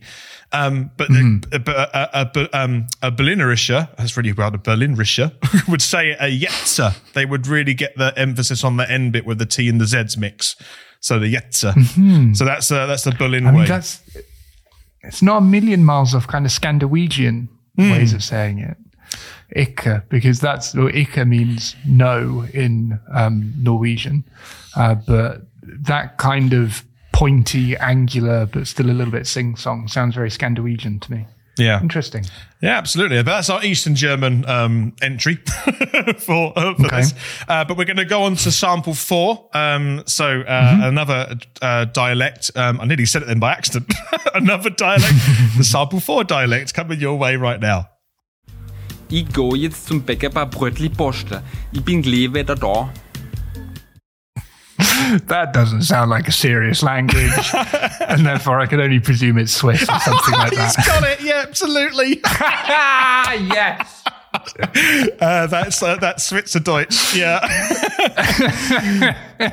[0.51, 5.31] Um, but the, but a, a, a, um, a Berlinerischer, that's really about a Berlinerischer,
[5.69, 6.95] would say a Jetzer.
[7.13, 9.85] They would really get the emphasis on the end bit with the T and the
[9.85, 10.55] Z's mix.
[11.01, 12.35] So the Jetzer.
[12.35, 13.57] So that's uh, that's the Berlin I way.
[13.59, 14.01] mean, that's
[15.01, 17.47] it's not a million miles off kind of Scandinavian
[17.77, 18.77] ways of saying it.
[19.55, 24.23] Ikke, because that's or Ikke means no in um, Norwegian,
[24.75, 26.83] uh, but that kind of
[27.19, 31.25] pointy, angular, but still a little bit sing-song sounds very Scandinavian to me.
[31.57, 31.81] yeah.
[31.81, 32.23] Interesting.
[32.61, 33.17] Yeah, absolutely.
[33.23, 35.35] But that's our Eastern German um, entry
[36.25, 36.95] for, uh, for Okay.
[37.01, 37.13] this.
[37.47, 39.49] Uh, but we're going to go on to sample four.
[39.53, 40.83] Um, so uh, Mm-hmm.
[40.83, 42.51] another uh, dialect.
[42.55, 43.93] Um, I nearly said it then by accident.
[44.33, 45.13] another dialect.
[45.57, 47.89] the sample four dialect coming your way right now.
[49.11, 51.41] Ich geh jetzt zum Bäcker paar Brötli posten.
[51.73, 52.89] Ich bin gleich wieder da.
[55.27, 57.51] That doesn't sound like a serious language,
[58.07, 60.85] and therefore I can only presume it's Swiss or something like He's that.
[60.85, 61.21] got it.
[61.21, 62.19] Yeah, absolutely.
[63.55, 64.03] yes.
[65.21, 67.15] Uh, that's uh, that's Schweizerdeutsch.
[67.17, 67.39] Yeah.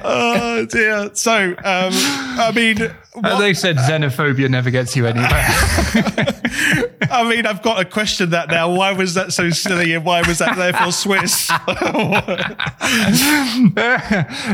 [0.04, 1.10] oh dear.
[1.14, 1.92] So, um,
[2.38, 2.78] I mean,
[3.22, 5.30] Uh, they said xenophobia never gets you anywhere.
[7.10, 8.70] I mean, I've got to question that now.
[8.74, 11.50] Why was that so silly, and why was that therefore Swiss?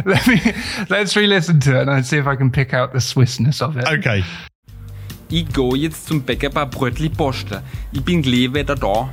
[0.04, 0.40] Let me
[0.88, 3.88] let's re-listen to it and see if I can pick out the Swissness of it.
[3.88, 4.24] okay.
[5.30, 7.62] Ich geh jetzt zum Bäcker paar Brötli posten.
[7.90, 9.10] Ich bin gleich wieder da.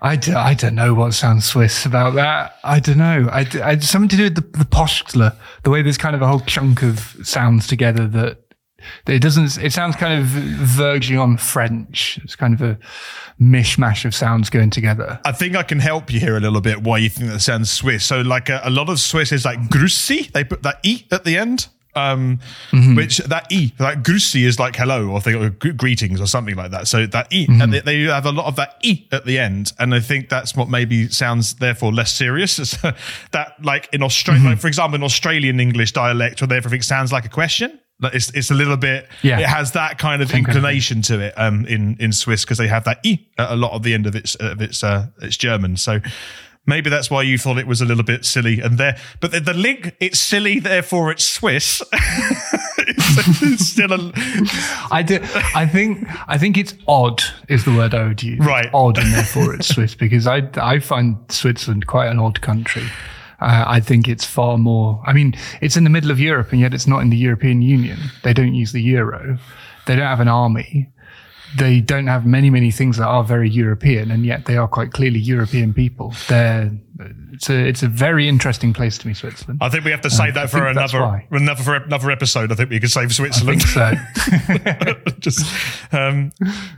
[0.00, 2.56] I, d- I don't know what sounds Swiss about that.
[2.62, 3.28] I don't know.
[3.32, 5.34] I, d- I- something to do with the, the postler,
[5.64, 8.38] the way there's kind of a whole chunk of sounds together that,
[9.06, 9.58] that it doesn't.
[9.58, 12.20] It sounds kind of verging on French.
[12.22, 12.78] It's kind of a
[13.40, 15.18] mishmash of sounds going together.
[15.24, 17.70] I think I can help you here a little bit why you think that sounds
[17.70, 18.04] Swiss.
[18.04, 20.30] So, like a, a lot of Swiss is like grüezi.
[20.30, 21.66] They put that e at the end.
[21.94, 22.38] Um,
[22.94, 26.70] which that e, like grüezi is like hello or, thing, or greetings or something like
[26.70, 26.86] that.
[26.86, 29.72] So that e, and they, they have a lot of that e at the end,
[29.80, 32.58] and I think that's what maybe sounds therefore less serious.
[33.32, 37.24] That like in Australia, like for example, in Australian English dialect, where everything sounds like
[37.24, 37.80] a question.
[38.00, 39.08] Like it's it's a little bit.
[39.22, 39.40] Yeah.
[39.40, 41.34] It has that kind of Same kind of inclination to it.
[41.36, 44.06] Um, in in Swiss because they have that e at a lot of the end
[44.06, 45.76] of its of its uh its German.
[45.76, 46.00] So.
[46.68, 49.40] Maybe that's why you thought it was a little bit silly, and there, but the,
[49.40, 51.80] the link it's silly, therefore it's Swiss.
[51.92, 54.12] it's, it's still a
[54.92, 55.18] I do,
[55.54, 58.40] I think I think it's odd is the word I would use.
[58.40, 58.68] Right.
[58.74, 62.84] Odd and therefore it's Swiss because I I find Switzerland quite an odd country.
[63.40, 65.02] Uh, I think it's far more.
[65.06, 67.62] I mean, it's in the middle of Europe and yet it's not in the European
[67.62, 67.98] Union.
[68.24, 69.38] They don't use the euro.
[69.86, 70.90] They don't have an army.
[71.56, 74.92] They don't have many many things that are very European and yet they are quite
[74.92, 76.14] clearly European people.
[76.28, 76.70] They're
[77.32, 79.60] it's a it's a very interesting place to me, Switzerland.
[79.62, 82.50] I think we have to save that for another another for another episode.
[82.50, 83.62] I think we could save Switzerland.
[83.74, 83.92] so
[85.20, 85.46] Just
[85.92, 86.32] um,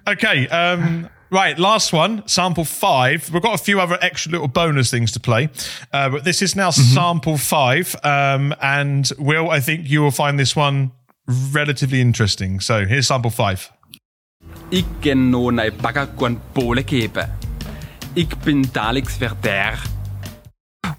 [0.07, 0.47] okay.
[0.49, 3.31] Um, right, last one, sample five.
[3.33, 5.49] We've got a few other extra little bonus things to play,
[5.93, 7.97] uh, but this is now sample five.
[8.05, 10.93] Um, and Will, I think you will find this one
[11.27, 12.61] relatively interesting.
[12.61, 13.71] So here's sample five.
[14.73, 17.29] Ich ken no na Bagger kon Pole kepen.
[18.15, 19.79] Ik ben Daleks verder.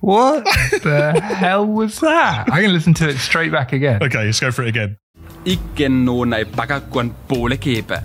[0.01, 0.43] What
[0.82, 2.47] the hell was that?
[2.47, 4.01] I'm going to listen to it straight back again.
[4.01, 4.97] Okay, let's go for it again.
[5.43, 8.03] Ik ken no na bagakwan pole kepe.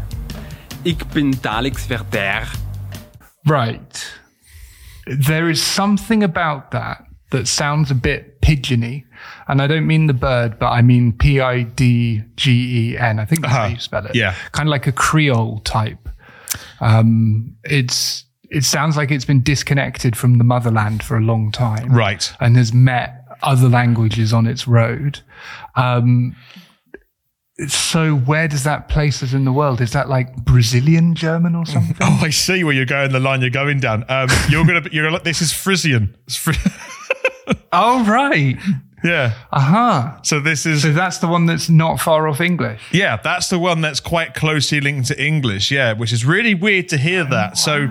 [0.83, 2.49] Ik bin Daleks verder.
[3.45, 4.21] Right.
[5.05, 9.06] There is something about that that sounds a bit pigeony.
[9.49, 13.19] And I don't mean the bird, but I mean P I D G E N.
[13.19, 14.15] I think that's how you spell it.
[14.15, 14.35] Yeah.
[14.53, 16.09] Kind of like a Creole type.
[16.81, 21.93] Um, it's, it sounds like it's been disconnected from the motherland for a long time.
[21.93, 22.33] Right.
[22.41, 25.21] And has met other languages on its road.
[25.75, 26.37] Um,
[27.69, 29.81] so where does that place us in the world?
[29.81, 31.97] Is that like Brazilian German or something?
[32.03, 33.13] Oh, I see where you're going.
[33.13, 34.05] The line you're going down.
[34.09, 34.83] Um, you're gonna.
[34.93, 35.23] You're gonna.
[35.23, 36.17] This is Frisian.
[36.27, 36.55] It's Fri-
[37.73, 38.57] oh, right.
[39.05, 39.35] Yeah.
[39.53, 40.21] Aha.
[40.23, 42.83] So this is So that's the one that's not far off English.
[42.93, 45.71] Yeah, that's the one that's quite closely linked to English.
[45.71, 47.59] Yeah, which is really weird to hear that.
[47.59, 47.89] So,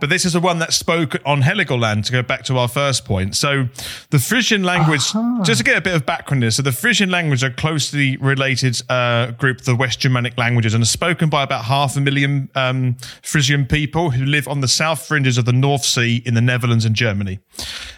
[0.00, 3.04] but this is the one that spoke on Heligoland to go back to our first
[3.04, 3.36] point.
[3.36, 3.68] So,
[4.10, 6.50] the Frisian language, just to get a bit of background here.
[6.50, 10.86] So, the Frisian language are closely related uh, group, the West Germanic languages, and are
[10.86, 15.38] spoken by about half a million um, Frisian people who live on the south fringes
[15.38, 17.40] of the North Sea in the Netherlands and Germany.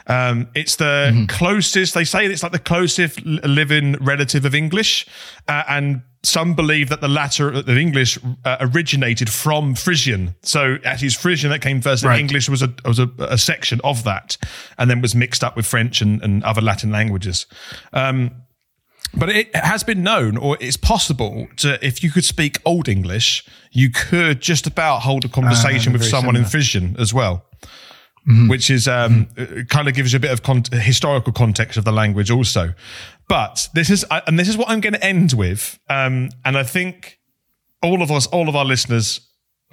[0.06, 5.06] Um, it's the closest, they say it's like the closest living relative of English.
[5.46, 10.34] Uh, and some believe that the latter of English uh, originated from Frisian.
[10.42, 12.02] So actually, it's Frisian that came first.
[12.02, 12.20] and Right.
[12.20, 14.36] English was a was a, a section of that,
[14.76, 17.46] and then was mixed up with French and, and other Latin languages.
[17.92, 18.42] Um,
[19.14, 23.44] but it has been known, or it's possible to, if you could speak Old English,
[23.70, 26.44] you could just about hold a conversation with very someone in.
[26.44, 27.46] Frisian as well.
[28.48, 31.84] Which is um, it kind of gives you a bit of con- historical context of
[31.84, 32.74] the language, also.
[33.26, 35.78] But this is, and this is what I'm going to end with.
[35.88, 37.18] Um, and I think
[37.82, 39.20] all of us, all of our listeners,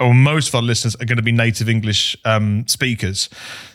[0.00, 3.28] or most of our listeners, are going to be native English um, speakers.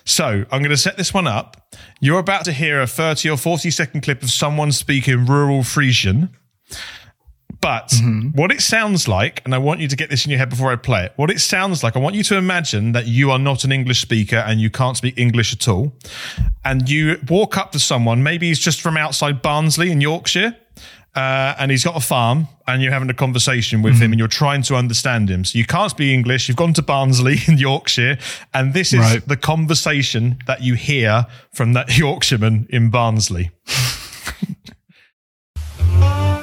[0.05, 1.75] So I'm going to set this one up.
[1.99, 6.29] You're about to hear a 30 or 40 second clip of someone speaking rural Frisian.
[7.61, 7.93] But
[8.33, 10.71] what it sounds like, and I want you to get this in your head before
[10.71, 11.13] I play it.
[11.15, 14.01] What it sounds like, I want you to imagine that you are not an English
[14.01, 15.93] speaker and you can't speak English at all.
[16.65, 20.57] And you walk up to someone, maybe he's just from outside Barnsley in Yorkshire,
[21.15, 24.27] uh, and he's got a farm, and you're having a conversation with him and you're
[24.29, 25.43] trying to understand him.
[25.45, 28.17] So you can't speak English, you've gone to Barnsley in Yorkshire,
[28.53, 29.27] and this is Right.
[29.27, 33.51] the conversation that you hear from that Yorkshireman in Barnsley.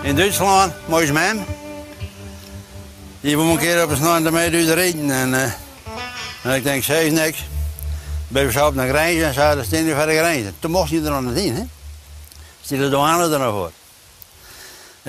[0.08, 1.44] In Duitsland, mooi man.
[3.20, 5.10] Die me een keer op een snor ermee uit rijden.
[5.10, 5.52] En, eh,
[6.42, 7.44] en ik denk, zij is niks.
[8.28, 10.54] Ben we op naar grijzen en zeiden, staan nu voor de grijzen.
[10.58, 11.62] Toen mocht je er nog niet in, hè.
[12.62, 13.72] Stel de douane er nog voor.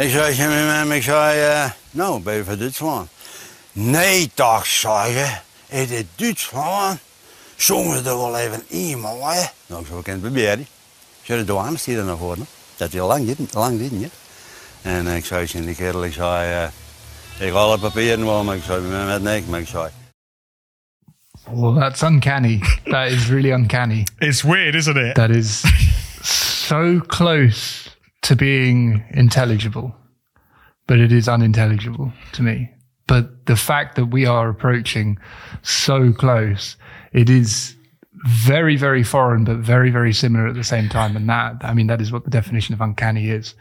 [0.03, 3.09] Ik zei, ze met hem, ik zei, eh, nou, ben je van Duitsland?
[3.71, 5.27] Nee toch, zei je.
[5.67, 6.99] In dit Duitsland?
[7.55, 10.67] Zongen ze er wel even in, maar Nou, zo kan het proberen.
[11.21, 12.43] Zo de douane stier er nog voor, hè.
[12.77, 14.07] Dat is al lang, dit- lang ja.
[14.81, 18.55] En ik zei tegen die kerel, ik zei, eh, ik ga alle papieren wel, maar
[18.55, 19.89] ik zei, met, met niks, maar ik zei.
[21.51, 22.61] Well, that's uncanny.
[22.85, 24.05] that is really uncanny.
[24.19, 25.15] It's weird, isn't it?
[25.15, 25.63] That is
[26.21, 27.89] so close
[28.21, 29.95] to being intelligible,
[30.85, 32.69] but it is unintelligible to me.
[33.07, 35.17] But the fact that we are approaching
[35.63, 36.77] so close,
[37.11, 37.75] it is
[38.25, 41.15] very, very foreign, but very, very similar at the same time.
[41.15, 43.55] And that, I mean, that is what the definition of uncanny is.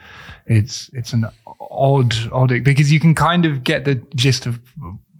[0.47, 1.27] It's, it's an
[1.71, 4.61] odd, odd, because you can kind of get the gist of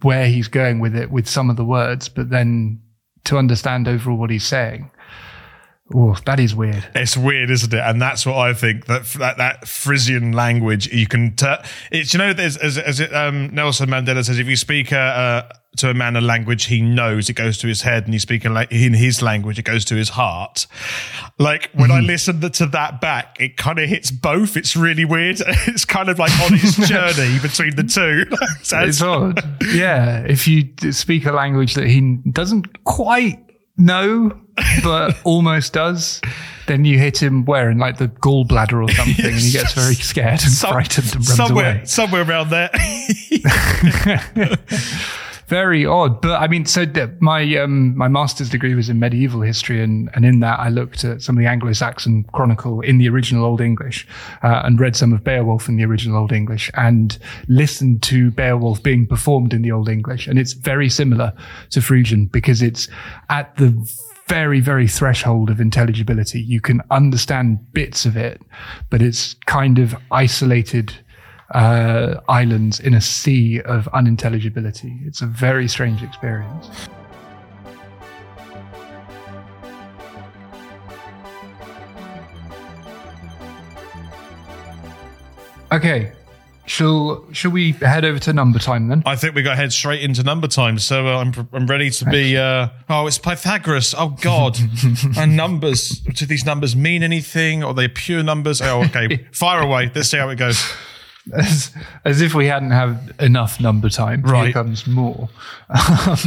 [0.01, 2.81] where he's going with it with some of the words, but then
[3.25, 4.91] to understand overall what he's saying,
[5.93, 6.83] oh, that is weird.
[6.95, 7.79] It's weird, isn't it?
[7.79, 11.35] And that's what I think that that, that Frisian language you can.
[11.35, 11.47] T-
[11.91, 14.97] it's you know, there's as, as it, um, Nelson Mandela says, if you speak a,
[14.97, 18.19] uh, to a man a language he knows, it goes to his head, and you
[18.19, 20.65] speak in, la- in his language, it goes to his heart.
[21.37, 24.57] Like when I listen to that back, it kind of hits both.
[24.57, 25.41] It's really weird.
[25.67, 28.25] It's kind of like on its journey between the two.
[28.63, 29.39] So It's odd.
[29.73, 30.25] Yeah.
[30.27, 33.39] If you speak a language that he doesn't quite
[33.77, 34.31] know,
[34.83, 36.21] but almost does,
[36.67, 39.95] then you hit him where in like the gallbladder or something and he gets very
[39.95, 41.85] scared and some- frightened and runs somewhere, away.
[41.85, 42.69] somewhere around there.
[45.49, 46.21] very odd.
[46.21, 46.85] But I mean, so
[47.19, 51.03] my um, my master's degree was in medieval history, and and in that I looked
[51.03, 54.07] at some of the Anglo-Saxon chronicle in the original Old English,
[54.43, 58.81] uh, and read some of Beowulf in the original Old English, and listened to Beowulf
[58.81, 61.33] being performed in the Old English, and it's very similar
[61.71, 62.87] to Frisian because it's
[63.29, 63.71] at the
[64.29, 66.39] very, very threshold of intelligibility.
[66.39, 68.39] You can understand bits of it,
[68.91, 70.93] but it's kind of isolated
[71.55, 74.99] uh, islands in a sea of unintelligibility.
[75.03, 76.69] It's a very strange experience.
[85.71, 86.11] Okay,
[86.69, 89.01] Shall shall we head over to number time then?
[89.03, 90.77] I think we got to head straight into number time.
[90.77, 92.37] So uh, I'm I'm ready to be.
[92.37, 93.95] Uh, oh, it's Pythagoras.
[93.97, 94.55] Oh God,
[95.17, 95.89] and numbers.
[95.89, 97.63] Do these numbers mean anything?
[97.63, 98.61] Or are they pure numbers?
[98.61, 99.25] Oh, okay.
[99.31, 99.91] Fire away.
[99.95, 100.63] Let's see how it goes.
[101.33, 104.23] As, as if we hadn't had enough number time.
[104.23, 105.27] Here comes more.
[105.69, 106.17] Um,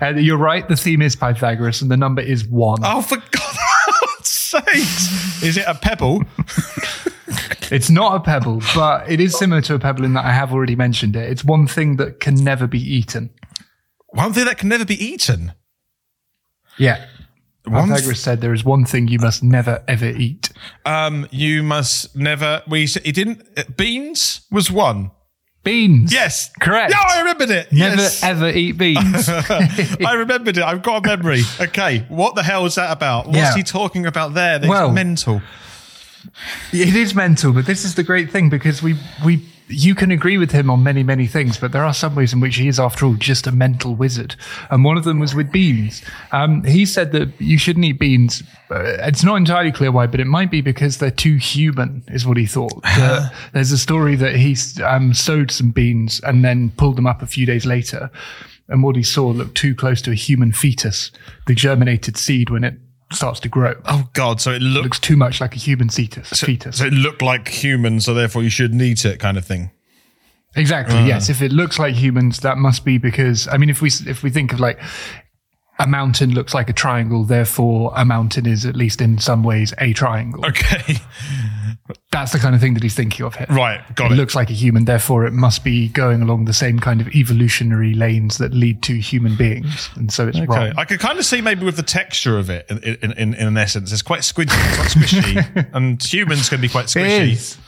[0.00, 0.68] and you're right.
[0.68, 2.80] The theme is Pythagoras, and the number is one.
[2.82, 5.42] Oh, for God's sakes!
[5.42, 6.24] Is it a pebble?
[7.70, 10.52] It's not a pebble, but it is similar to a pebble in that I have
[10.52, 11.30] already mentioned it.
[11.30, 13.30] It's one thing that can never be eaten.
[14.08, 15.52] One thing that can never be eaten.
[16.78, 17.04] Yeah.
[17.64, 20.48] One Pythagoras said there is one thing you must never ever eat.
[20.86, 22.62] Um, you must never.
[22.66, 23.42] We it didn't.
[23.58, 25.10] uh, Beans was one.
[25.64, 26.10] Beans.
[26.14, 26.92] Yes, Correct.
[26.92, 27.70] Yeah, I remembered it.
[27.72, 28.22] Never yes.
[28.22, 29.28] ever eat beans.
[29.28, 30.62] I remembered it.
[30.64, 31.42] I've got a memory.
[31.60, 33.26] Okay, what the hell is that about?
[33.26, 33.54] What's Yeah.
[33.54, 34.58] he talking about there?
[34.60, 35.42] That's Well- mental.
[36.72, 40.38] It is mental, but this is the great thing because we we you can agree
[40.38, 42.80] with him on many many things, but there are some ways in which he is,
[42.80, 44.34] after all, just a mental wizard.
[44.70, 46.02] And one of them was with beans.
[46.32, 48.42] Um, he said that you shouldn't eat beans.
[48.70, 52.26] Uh, it's not entirely clear why, but it might be because they're too human, is
[52.26, 52.82] what he thought.
[53.52, 57.26] There's a story that he um, sowed some beans and then pulled them up a
[57.26, 58.10] few days later,
[58.68, 61.10] and what he saw looked too close to a human fetus,
[61.46, 62.74] the germinated seed when it
[63.12, 63.74] starts to grow.
[63.86, 64.40] Oh God!
[64.40, 64.84] So it looked.
[64.84, 66.28] Looks too much like a human fetus.
[66.40, 66.78] fetus.
[66.78, 69.70] So it looked like human, so therefore you shouldn't eat it, kind of thing.
[70.56, 70.98] Exactly.
[70.98, 71.06] Uh.
[71.06, 71.28] Yes.
[71.28, 74.30] If it looks like humans, that must be because I mean, if we if we
[74.30, 74.80] think of like
[75.80, 79.72] a mountain looks like a triangle, therefore a mountain is at least in some ways
[79.78, 80.44] a triangle.
[80.44, 80.96] Okay,
[82.10, 83.46] That's the kind of thing that he's thinking of here.
[83.50, 84.16] right, got It it.
[84.16, 87.94] looks like a human, therefore it must be going along the same kind of evolutionary
[87.94, 90.72] lanes that lead to human beings, and so it's Okay, wrong.
[90.76, 93.46] I could kind of see maybe with the texture of it, in in, in, in
[93.46, 97.58] an essence, it's quite squidgy, it's quite squishy, and humans can be quite It squishy.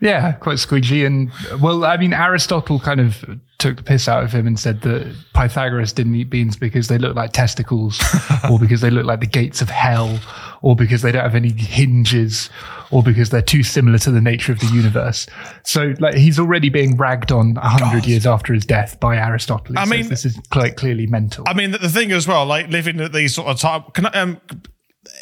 [0.00, 1.06] Yeah, quite squidgy.
[1.06, 1.30] And
[1.60, 3.24] well, I mean, Aristotle kind of
[3.58, 6.98] took the piss out of him and said that Pythagoras didn't eat beans because they
[6.98, 7.98] look like testicles,
[8.50, 10.20] or because they look like the gates of hell,
[10.60, 12.50] or because they don't have any hinges,
[12.90, 15.26] or because they're too similar to the nature of the universe.
[15.64, 19.74] So, like, he's already being ragged on a hundred years after his death by Aristotle.
[19.74, 21.44] He I mean- this is quite clearly mental.
[21.46, 24.06] I mean, the, the thing as well, like living at these sort of time, can
[24.06, 24.40] I, um,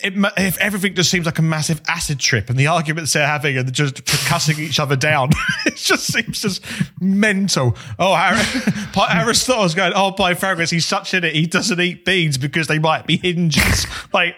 [0.03, 3.57] it, if everything just seems like a massive acid trip, and the arguments they're having
[3.57, 5.30] are just cussing each other down,
[5.66, 6.64] it just seems just
[7.01, 7.76] mental.
[7.99, 8.14] Oh,
[9.11, 13.07] Aristotle's going, oh, Pythagoras, he's such an it, he doesn't eat beans because they might
[13.07, 13.87] be hinges.
[14.12, 14.37] like,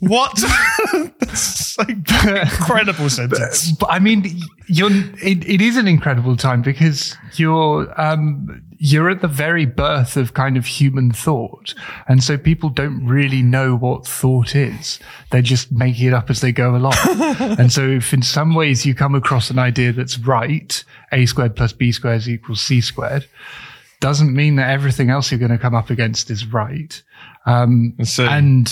[0.00, 0.42] what?
[0.92, 1.12] An
[2.36, 3.70] incredible sentence.
[3.72, 9.20] but I mean, you're it, it is an incredible time because you're um, you're at
[9.20, 11.72] the very birth of kind of human thought,
[12.08, 14.98] and so people don't really know what thought is.
[15.30, 16.94] They're just making it up as they go along.
[17.06, 21.54] and so, if in some ways you come across an idea that's right, a squared
[21.54, 23.24] plus b squared equals c squared,
[24.00, 27.00] doesn't mean that everything else you're going to come up against is right.
[27.46, 28.66] Um, So- and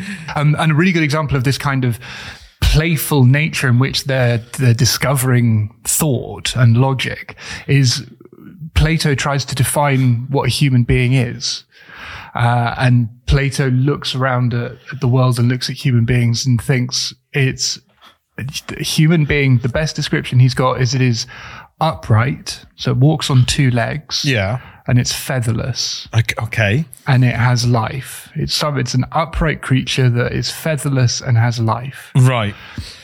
[0.36, 2.00] um, and a really good example of this kind of
[2.62, 7.36] playful nature in which they're they're discovering thought and logic
[7.66, 8.06] is
[8.74, 11.64] Plato tries to define what a human being is.
[12.34, 16.60] Uh, and Plato looks around at, at the world and looks at human beings and
[16.60, 17.80] thinks it's
[18.38, 19.58] a human being.
[19.58, 21.26] The best description he's got is it is
[21.80, 24.60] upright, so it walks on two legs, Yeah.
[24.86, 26.08] and it's featherless
[26.42, 26.84] Okay.
[27.06, 28.28] and it has life.
[28.34, 32.10] It's some, it's an upright creature that is featherless and has life.
[32.16, 32.54] Right.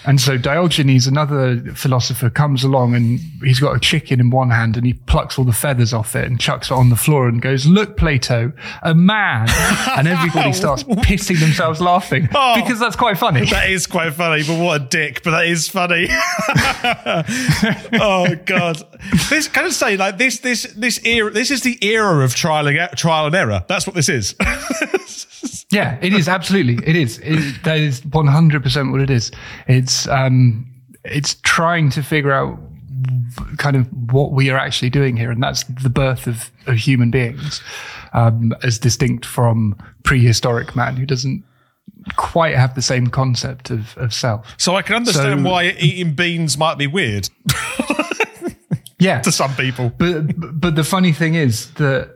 [0.04, 4.76] And so Diogenes, another philosopher, comes along and he's got a chicken in one hand
[4.76, 7.42] and he plucks all the feathers off it and chucks it on the floor and
[7.42, 8.52] goes, "Look, Plato,
[8.82, 9.48] a man!"
[9.96, 12.54] And everybody starts pissing themselves laughing Oh.
[12.54, 13.46] because that's quite funny.
[13.46, 15.22] That is quite funny, but what a dick!
[15.24, 16.06] But that is funny.
[18.00, 18.65] oh god,
[19.30, 21.30] this kind of say like this, this, this era.
[21.30, 23.64] This is the era of trial and trial and error.
[23.68, 24.34] That's what this is.
[25.70, 26.78] Yeah, it is absolutely.
[26.88, 27.18] It is.
[27.18, 29.32] It, that is one hundred percent what it is.
[29.66, 30.64] It's um,
[31.04, 32.56] it's trying to figure out
[33.58, 37.10] kind of what we are actually doing here, and that's the birth of, of human
[37.10, 37.60] beings,
[38.12, 41.44] um, as distinct from prehistoric man who doesn't
[42.14, 44.54] quite have the same concept of, of self.
[44.58, 47.28] so I can understand So- why eating beans might be weird
[48.98, 49.92] Yeah, to some people.
[49.98, 52.10] but but the funny thing is that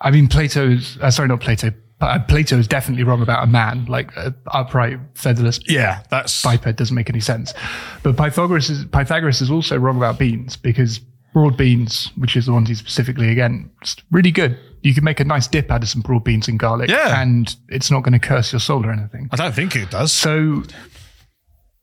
[0.00, 1.70] I mean Plato's uh, sorry not Plato.
[1.98, 6.42] But uh, Plato is definitely wrong about a man, like uh, upright, featherless Yeah, that's
[6.42, 7.54] biped doesn't make any sense.
[8.02, 11.00] But Pythagoras is, Pythagoras is also wrong about beans because
[11.32, 14.58] broad beans, which is the ones he's specifically against, really good.
[14.82, 17.18] You can make a nice dip out of some broad beans and garlic, Yeah.
[17.18, 19.30] and it's not going to curse your soul or anything.
[19.32, 20.12] I don't think it does.
[20.12, 20.64] So,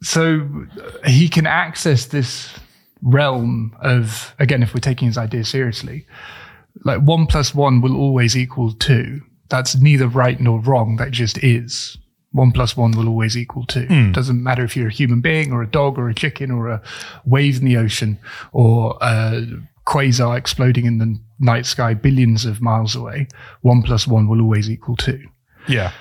[0.03, 0.47] so
[1.07, 2.53] he can access this
[3.03, 6.07] realm of again, if we're taking his idea seriously,
[6.83, 9.21] like one plus one will always equal two.
[9.49, 10.95] That's neither right nor wrong.
[10.95, 11.97] That just is.
[12.31, 13.85] One plus one will always equal two.
[13.85, 14.11] Hmm.
[14.11, 16.81] Doesn't matter if you're a human being or a dog or a chicken or a
[17.25, 18.17] wave in the ocean
[18.51, 19.45] or a
[19.85, 23.27] quasar exploding in the night sky billions of miles away.
[23.61, 25.21] One plus one will always equal two.
[25.67, 25.91] Yeah.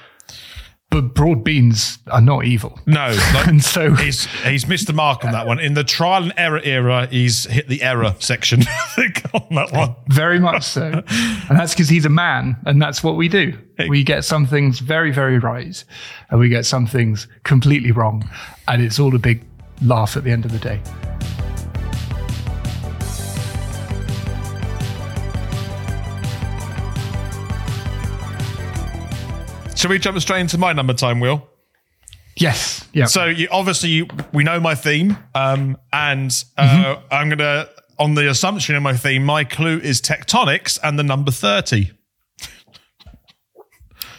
[0.92, 2.78] But broad beans are not evil.
[2.86, 5.58] No, like, And so he's he's missed the mark on that one.
[5.58, 8.60] In the trial and error era, he's hit the error section
[9.32, 9.96] on that one.
[10.08, 11.02] Very much so.
[11.08, 13.58] and that's because he's a man, and that's what we do.
[13.88, 15.82] We get some things very, very right,
[16.30, 18.28] and we get some things completely wrong.
[18.68, 19.44] And it's all a big
[19.82, 20.80] laugh at the end of the day.
[29.82, 31.44] Shall we jump straight into my number time, Will?
[32.36, 32.88] Yes.
[32.92, 33.06] Yeah.
[33.06, 37.68] So you obviously you, we know my theme, um, and uh, I'm gonna
[37.98, 41.90] on the assumption of my theme, my clue is tectonics and the number thirty.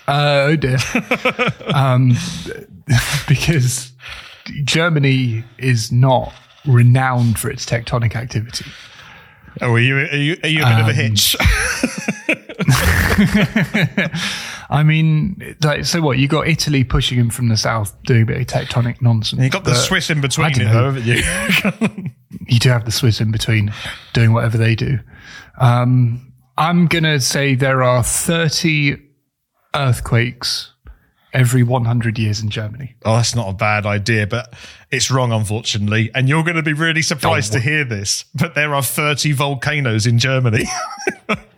[0.05, 0.79] Uh, oh dear.
[1.73, 2.17] um,
[3.29, 3.93] because
[4.65, 6.33] Germany is not
[6.65, 8.65] renowned for its tectonic activity.
[9.61, 11.37] Oh, are you are you, are you a bit of a hitch?
[14.73, 16.17] I mean, like, so what?
[16.17, 19.41] You got Italy pushing him from the south, doing a bit of tectonic nonsense.
[19.41, 22.09] you got the Swiss in between it, though, haven't you?
[22.47, 23.71] You do have the Swiss in between,
[24.11, 24.99] doing whatever they do.
[25.59, 28.97] Um, I'm gonna say there are 30
[29.75, 30.71] earthquakes
[31.33, 32.95] every 100 years in Germany.
[33.05, 34.53] oh, that's not a bad idea, but
[34.91, 36.11] it's wrong, unfortunately.
[36.13, 39.31] And you're going to be really surprised Oh, to hear this, but there are 30
[39.31, 40.65] volcanoes in Germany.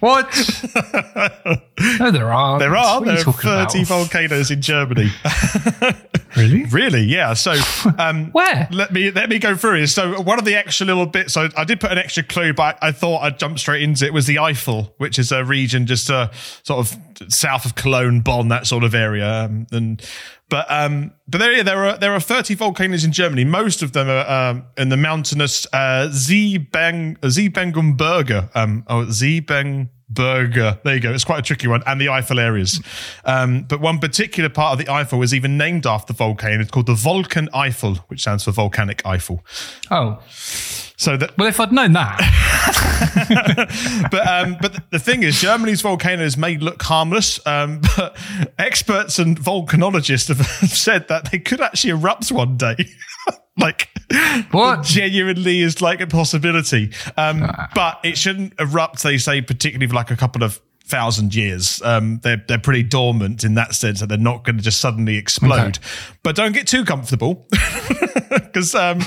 [0.00, 0.26] What?
[1.98, 2.58] no, there are.
[2.58, 3.04] there are.
[3.04, 3.86] There are 30 about?
[3.86, 5.10] volcanoes in Germany.
[6.36, 6.64] Really?
[6.64, 7.02] Really?
[7.02, 7.32] Yeah.
[7.32, 7.54] So,
[7.98, 8.68] um, Where?
[8.70, 9.86] Let me let me go through it.
[9.86, 11.32] So, one of the extra little bits.
[11.32, 14.12] So, I did put an extra clue, but I thought I'd jump straight into it.
[14.12, 16.30] Was the Eifel, which is a region just uh,
[16.62, 19.44] sort of south of Cologne, Bonn, that sort of area.
[19.44, 20.02] Um, and
[20.48, 23.44] but um, but there there are there are 30 volcanoes in Germany.
[23.44, 28.48] Most of them are um, in the mountainous uh, Siebeng Siebengenberge.
[28.54, 29.88] Um, oh, Siebeng.
[30.08, 30.78] Burger.
[30.84, 31.12] There you go.
[31.12, 31.82] It's quite a tricky one.
[31.86, 32.80] And the Eifel areas.
[33.24, 36.60] Um, but one particular part of the Eifel is even named after the volcano.
[36.60, 39.40] It's called the Volcan Eifel, which stands for volcanic Eifel.
[39.90, 40.22] Oh,
[40.98, 42.18] So that, well, if I'd known that,
[44.10, 48.16] but um, but the thing is, Germany's volcanoes may look harmless, um, but
[48.58, 52.76] experts and volcanologists have said that they could actually erupt one day.
[53.58, 53.88] like
[54.50, 54.84] What?
[54.84, 56.92] genuinely is like a possibility.
[57.16, 59.02] Um, but it shouldn't erupt.
[59.02, 61.82] They say particularly for like a couple of thousand years.
[61.82, 65.16] Um, they're they're pretty dormant in that sense that they're not going to just suddenly
[65.16, 65.78] explode.
[66.22, 67.46] But don't get too comfortable
[68.30, 68.98] because um,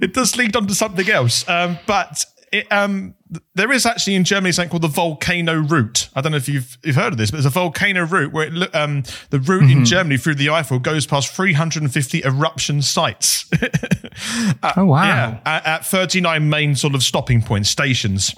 [0.00, 1.48] it does lead on to something else.
[1.48, 3.14] Um, but it, um,
[3.54, 6.10] there is actually in Germany something called the volcano route.
[6.14, 8.54] I don't know if you've, you've heard of this, but it's a volcano route where
[8.54, 13.50] it, um, the route in Germany through the Eifel goes past 350 eruption sites.
[14.76, 18.34] oh wow, Yeah, at, at 39 main sort of stopping points, stations.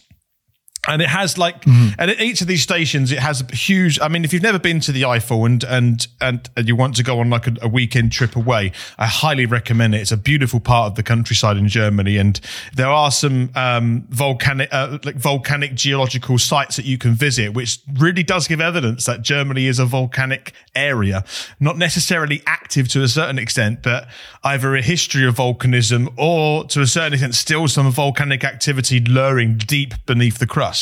[0.89, 1.98] And it has like, Mm-hmm.
[1.98, 3.98] and at each of these stations, it has a huge.
[4.01, 6.97] I mean, if you've never been to the Eifel and and and, and you want
[6.97, 10.02] to go on like a, a weekend trip away, I highly recommend it.
[10.02, 12.39] It's a beautiful part of the countryside in Germany, and
[12.74, 17.78] there are some um, volcanic, uh, like volcanic geological sites that you can visit, which
[17.94, 21.24] really does give evidence that Germany is a volcanic area,
[21.61, 24.06] not necessarily active to a certain extent, but
[24.43, 29.56] either a history of volcanism or to a certain extent still some volcanic activity luring
[29.56, 30.73] deep beneath the crust.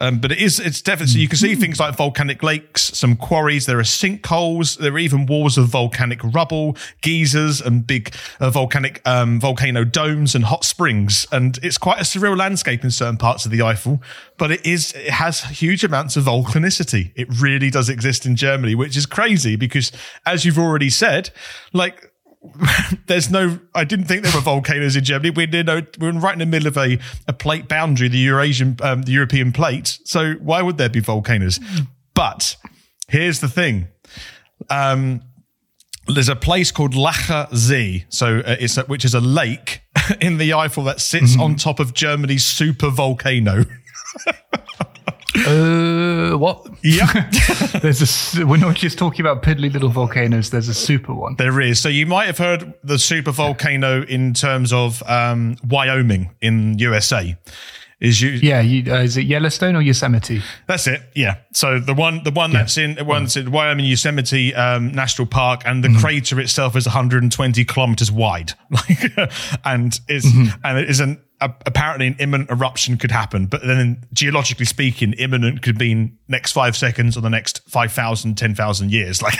[0.00, 3.16] Um, but it is, it's definitely, so you can see things like volcanic lakes, some
[3.16, 8.50] quarries, there are sinkholes, there are even walls of volcanic rubble, geysers and big uh,
[8.50, 11.26] volcanic, um, volcano domes and hot springs.
[11.30, 14.00] And it's quite a surreal landscape in certain parts of the Eifel,
[14.38, 17.12] but it is, it has huge amounts of volcanicity.
[17.14, 19.92] It really does exist in Germany, which is crazy because
[20.24, 21.30] as you've already said,
[21.72, 22.09] like,
[23.06, 23.58] there's no.
[23.74, 25.30] I didn't think there were volcanoes in Germany.
[25.30, 26.98] We're you know, we're right in the middle of a,
[27.28, 29.98] a plate boundary, the Eurasian, um, the European plate.
[30.04, 31.60] So why would there be volcanoes?
[32.14, 32.56] But
[33.08, 33.88] here's the thing.
[34.70, 35.22] Um,
[36.06, 39.82] there's a place called Laacher See, so uh, it's a, which is a lake
[40.20, 43.64] in the Eifel that sits on top of Germany's super volcano.
[45.46, 46.66] uh, what?
[46.82, 47.06] Yeah.
[47.80, 48.46] There's a.
[48.46, 50.50] We're not just talking about piddly little volcanoes.
[50.50, 51.36] There's a super one.
[51.36, 51.80] There is.
[51.80, 57.36] So you might have heard the super volcano in terms of um, Wyoming in USA.
[58.00, 58.30] is you.
[58.30, 60.42] Yeah, you, uh, is it Yellowstone or Yosemite?
[60.66, 61.02] That's it.
[61.14, 61.36] Yeah.
[61.52, 65.62] So the one, the one that's in, the one's in Wyoming Yosemite um, National Park,
[65.66, 65.98] and the Mm-hmm.
[66.00, 69.00] crater itself is 120 kilometers wide, like,
[69.64, 70.60] and is Mm-hmm.
[70.64, 75.12] and it is an a, apparently an imminent eruption could happen, but then geologically speaking,
[75.14, 79.20] imminent could mean next five seconds or the next 5,000, 10,000 years.
[79.30, 79.38] Like,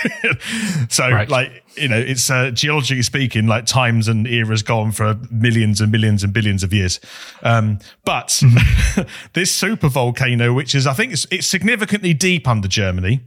[0.90, 1.28] so Right.
[1.28, 5.93] like you know, it's uh, geologically speaking, like times and eras gone for millions and
[5.93, 7.01] millions and billions of years.
[7.43, 9.02] Um, but Mm-hmm.
[9.35, 13.20] this super volcano, which is, I think it's, it's significantly deep under Germany,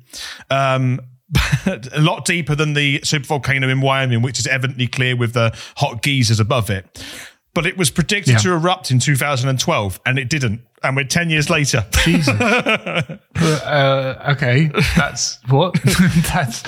[0.50, 1.00] um,
[1.66, 5.56] a lot deeper than the super volcano in Wyoming, which is evidently clear with the
[5.78, 7.04] hot geysers above it.
[7.56, 8.40] But it was predicted Yeah.
[8.40, 10.62] to erupt in 2012 and it didn't.
[10.82, 11.86] And we're 10 years later.
[12.04, 12.28] Jesus.
[12.42, 15.74] uh, okay, that's what?
[16.34, 16.64] that's.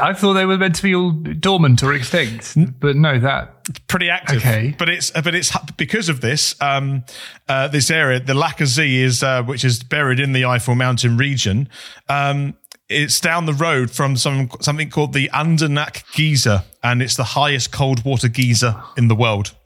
[0.00, 3.86] I thought they were meant to be all dormant or extinct, but no, that.
[3.88, 4.38] pretty active.
[4.38, 4.74] Okay.
[4.78, 7.04] but it's but it's because of this um
[7.48, 11.16] uh this area the Laacher See is uh, which is buried in the Eifel Mountain
[11.16, 11.68] region.
[12.08, 12.54] Um,
[12.88, 17.72] it's down the road from some something called the Andernach geyser, and it's the highest
[17.72, 19.54] cold water geyser in the world.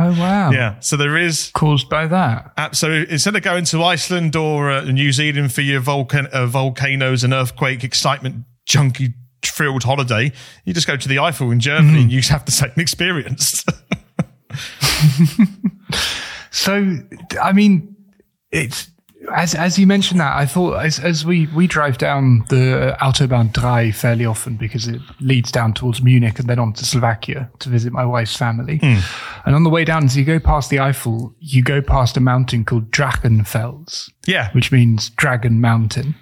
[0.00, 0.52] Oh wow!
[0.52, 1.50] Yeah, so there is.
[1.52, 2.74] caused by that.
[2.74, 7.24] So instead of going to Iceland or uh, New Zealand for your volcan- uh, volcanoes
[7.24, 9.12] and earthquake excitement junkie
[9.42, 10.32] thrilled holiday,
[10.64, 13.64] you just go to the Eifel in Germany and you have the same experience.
[16.50, 16.96] So,
[17.42, 17.96] I mean,
[18.52, 18.88] it's
[19.32, 20.36] as as you mentioned that.
[20.36, 24.88] I thought as as we we drive down the uh, Autobahn 3 fairly often because
[24.88, 28.78] it leads down towards Munich and then on to Slovakia to visit my wife's family.
[28.78, 28.98] Hmm.
[29.46, 32.20] And on the way down, as you go past the Eifel, you go past a
[32.20, 36.14] mountain called Drachenfels, yeah, which means Dragon Mountain.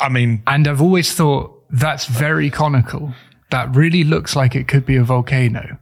[0.00, 3.14] I mean, And I've always thought that's very conical.
[3.50, 5.78] That really looks like it could be a volcano.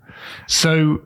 [0.48, 1.02] So,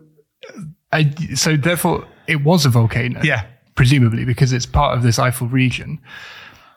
[0.93, 3.21] I, so therefore, it was a volcano.
[3.23, 3.45] Yeah.
[3.75, 5.99] Presumably, because it's part of this Eifel region.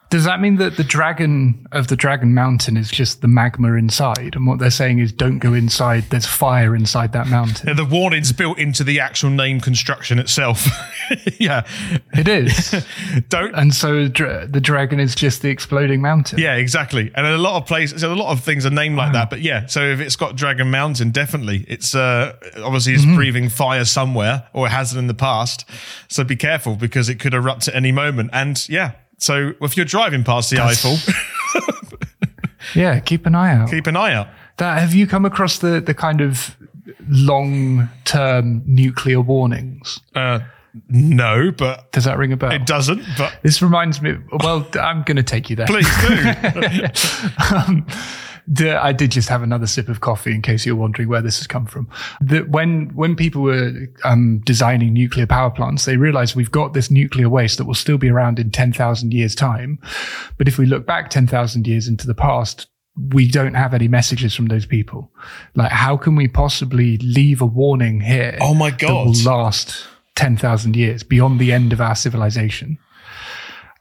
[0.10, 4.36] Does that mean that the dragon of the Dragon Mountain is just the magma inside?
[4.36, 7.76] And what they're saying is don't go inside, there's fire inside that mountain.
[7.76, 10.66] the warning's built into the actual name construction itself.
[11.40, 11.66] yeah,
[12.14, 12.86] it is.
[13.30, 13.54] don't.
[13.54, 16.40] And so dra- the dragon is just the exploding mountain.
[16.40, 17.12] Yeah, exactly.
[17.14, 19.30] And a lot of places, a lot of things are named like that.
[19.30, 23.86] But yeah, so if it's got Dragon Mountain, definitely, it's uh, obviously it's breathing fire
[23.86, 25.66] somewhere, or it has it in the past.
[26.08, 28.30] So be careful because it could erupt at any moment.
[28.32, 30.98] And yeah, so if you're driving past the Eifel,
[32.76, 33.70] Yeah, keep an eye out.
[33.70, 34.28] keep an eye out.
[34.58, 36.56] That have you come across the the kind of
[37.08, 40.00] long term nuclear warnings?
[40.16, 40.40] Uh,
[40.90, 42.52] no, but Does that ring a bell?
[42.52, 43.02] it doesn't.
[43.18, 44.18] But This reminds me.
[44.44, 45.66] Well, I'm going to take you there.
[45.66, 47.56] please do.
[47.56, 47.88] um,
[48.48, 51.38] the, I did just have another sip of coffee in case you're wondering where this
[51.40, 51.90] has come from.
[52.22, 53.74] That when when people were
[54.06, 57.98] um, designing nuclear power plants, they realized we've got this nuclear waste that will still
[57.98, 59.80] be around in ten thousand years' time.
[60.38, 62.68] But if we look back ten thousand years into the past,
[63.10, 65.12] we don't have any messages from those people.
[65.56, 68.38] Like, how can we possibly leave a warning here?
[68.40, 68.80] Oh my God.
[68.90, 72.78] That will last ten thousand years beyond the end of our civilization.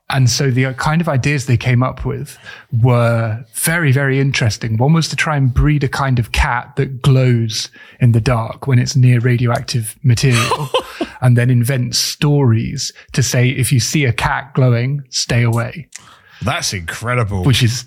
[0.09, 2.39] And so the kind of ideas they came up with
[2.81, 4.77] were very, very interesting.
[4.77, 8.69] One was to try and breed a kind of cat that glows in the dark
[8.69, 10.69] when it's near radioactive material
[11.21, 15.89] and then invent stories to say, if you see a cat glowing, stay away,
[16.43, 17.43] That's incredible.
[17.43, 17.85] which is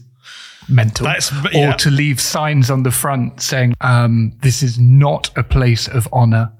[0.67, 1.05] mental.
[1.05, 1.71] That's- or yeah.
[1.73, 6.51] to leave signs on the front saying, um, this is not a place of honor.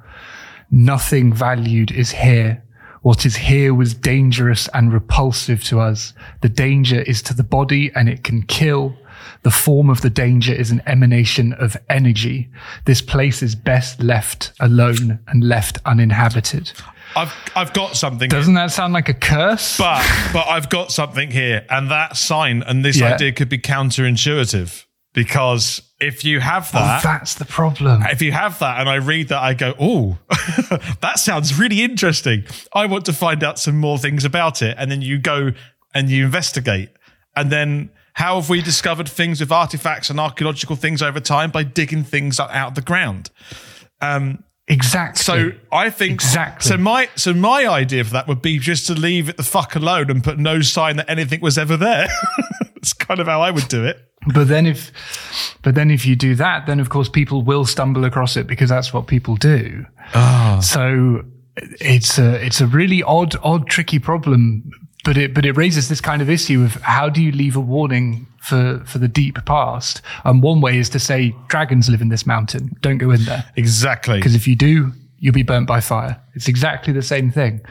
[0.72, 2.64] Nothing valued is here.
[3.01, 6.13] What is here was dangerous and repulsive to us.
[6.41, 8.95] The danger is to the body and it can kill.
[9.43, 12.49] The form of the danger is an emanation of energy.
[12.85, 16.71] This place is best left alone and left uninhabited.
[17.15, 18.30] I've I've got something.
[18.30, 19.77] Doesn't that sound like a curse?
[19.77, 23.13] But but I've got something here, and that sign and this Yeah.
[23.13, 28.03] idea could be counterintuitive because if you have oh, that, That's the problem.
[28.03, 30.18] if you have that, and I read that, I go, oh,
[31.02, 32.45] that sounds really interesting.
[32.73, 35.52] I want to find out some more things about it, and then you go
[35.94, 36.90] and you investigate,
[37.36, 37.91] and then.
[38.14, 42.38] How have we discovered things with artifacts and archaeological things over time by digging things
[42.38, 43.30] out of the ground?
[44.02, 45.23] Um, Exactly.
[45.23, 46.69] So I think Exactly.
[46.69, 49.75] So my so my idea for that would be just to leave it the fuck
[49.75, 52.07] alone and put no sign that anything was ever there.
[52.75, 54.09] That's kind of how I would do it.
[54.33, 54.91] But then if,
[55.63, 58.69] but then if you do that, then of course people will stumble across it because
[58.69, 59.85] that's what people do.
[60.13, 60.59] Ah.
[60.61, 61.23] So
[61.55, 64.71] it's a, it's a really odd, odd, tricky problem.
[65.05, 67.61] But it, but it raises this kind of issue of how do you leave a
[67.61, 70.01] warning for, for the deep past?
[70.23, 72.75] And one way is to say dragons live in this mountain.
[72.81, 73.45] Don't go in there.
[73.55, 74.17] Exactly.
[74.17, 76.21] Because if you do, you'll be burnt by fire.
[76.33, 77.61] It's exactly the same thing.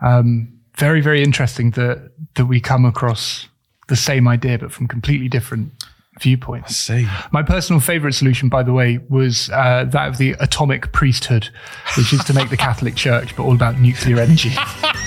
[0.00, 3.48] Um, very, very interesting that that we come across
[3.88, 5.72] the same idea, but from completely different
[6.20, 6.76] viewpoints.
[6.76, 7.06] see.
[7.32, 11.48] My personal favorite solution, by the way, was uh, that of the atomic priesthood,
[11.96, 14.52] which is to make the Catholic Church, but all about nuclear energy.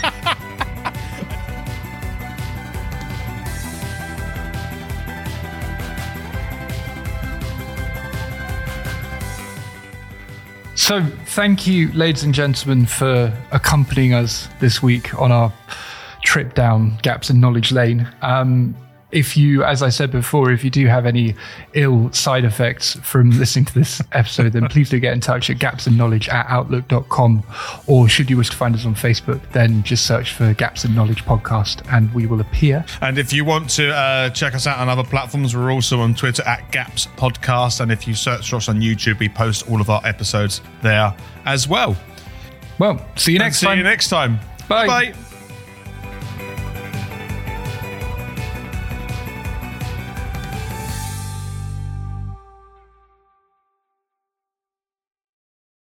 [10.87, 15.51] So, thank you, ladies and gentlemen, for accompanying us this week on our
[16.23, 18.07] trip down Gaps in Knowledge Lane.
[18.21, 18.73] Um,
[19.11, 21.33] if you, as I said before, if you do have any
[21.73, 25.57] ill side effects from listening to this episode, then please do get in touch at
[25.57, 27.43] gapsandknowledge at outlook.com.
[27.87, 30.93] Or should you wish to find us on Facebook, then just search for Gaps in
[30.93, 32.85] Knowledge Podcast and we will appear.
[33.01, 36.13] And if you want to uh, check us out on other platforms, we're also on
[36.13, 37.79] Twitter at Gaps Podcast.
[37.79, 41.15] And if you search for us on YouTube, we post all of our episodes there
[41.45, 41.95] as well.
[42.77, 43.77] Well, see you And next see time.
[43.77, 44.39] you next time.
[44.67, 44.85] Bye.
[44.85, 45.26] Bye.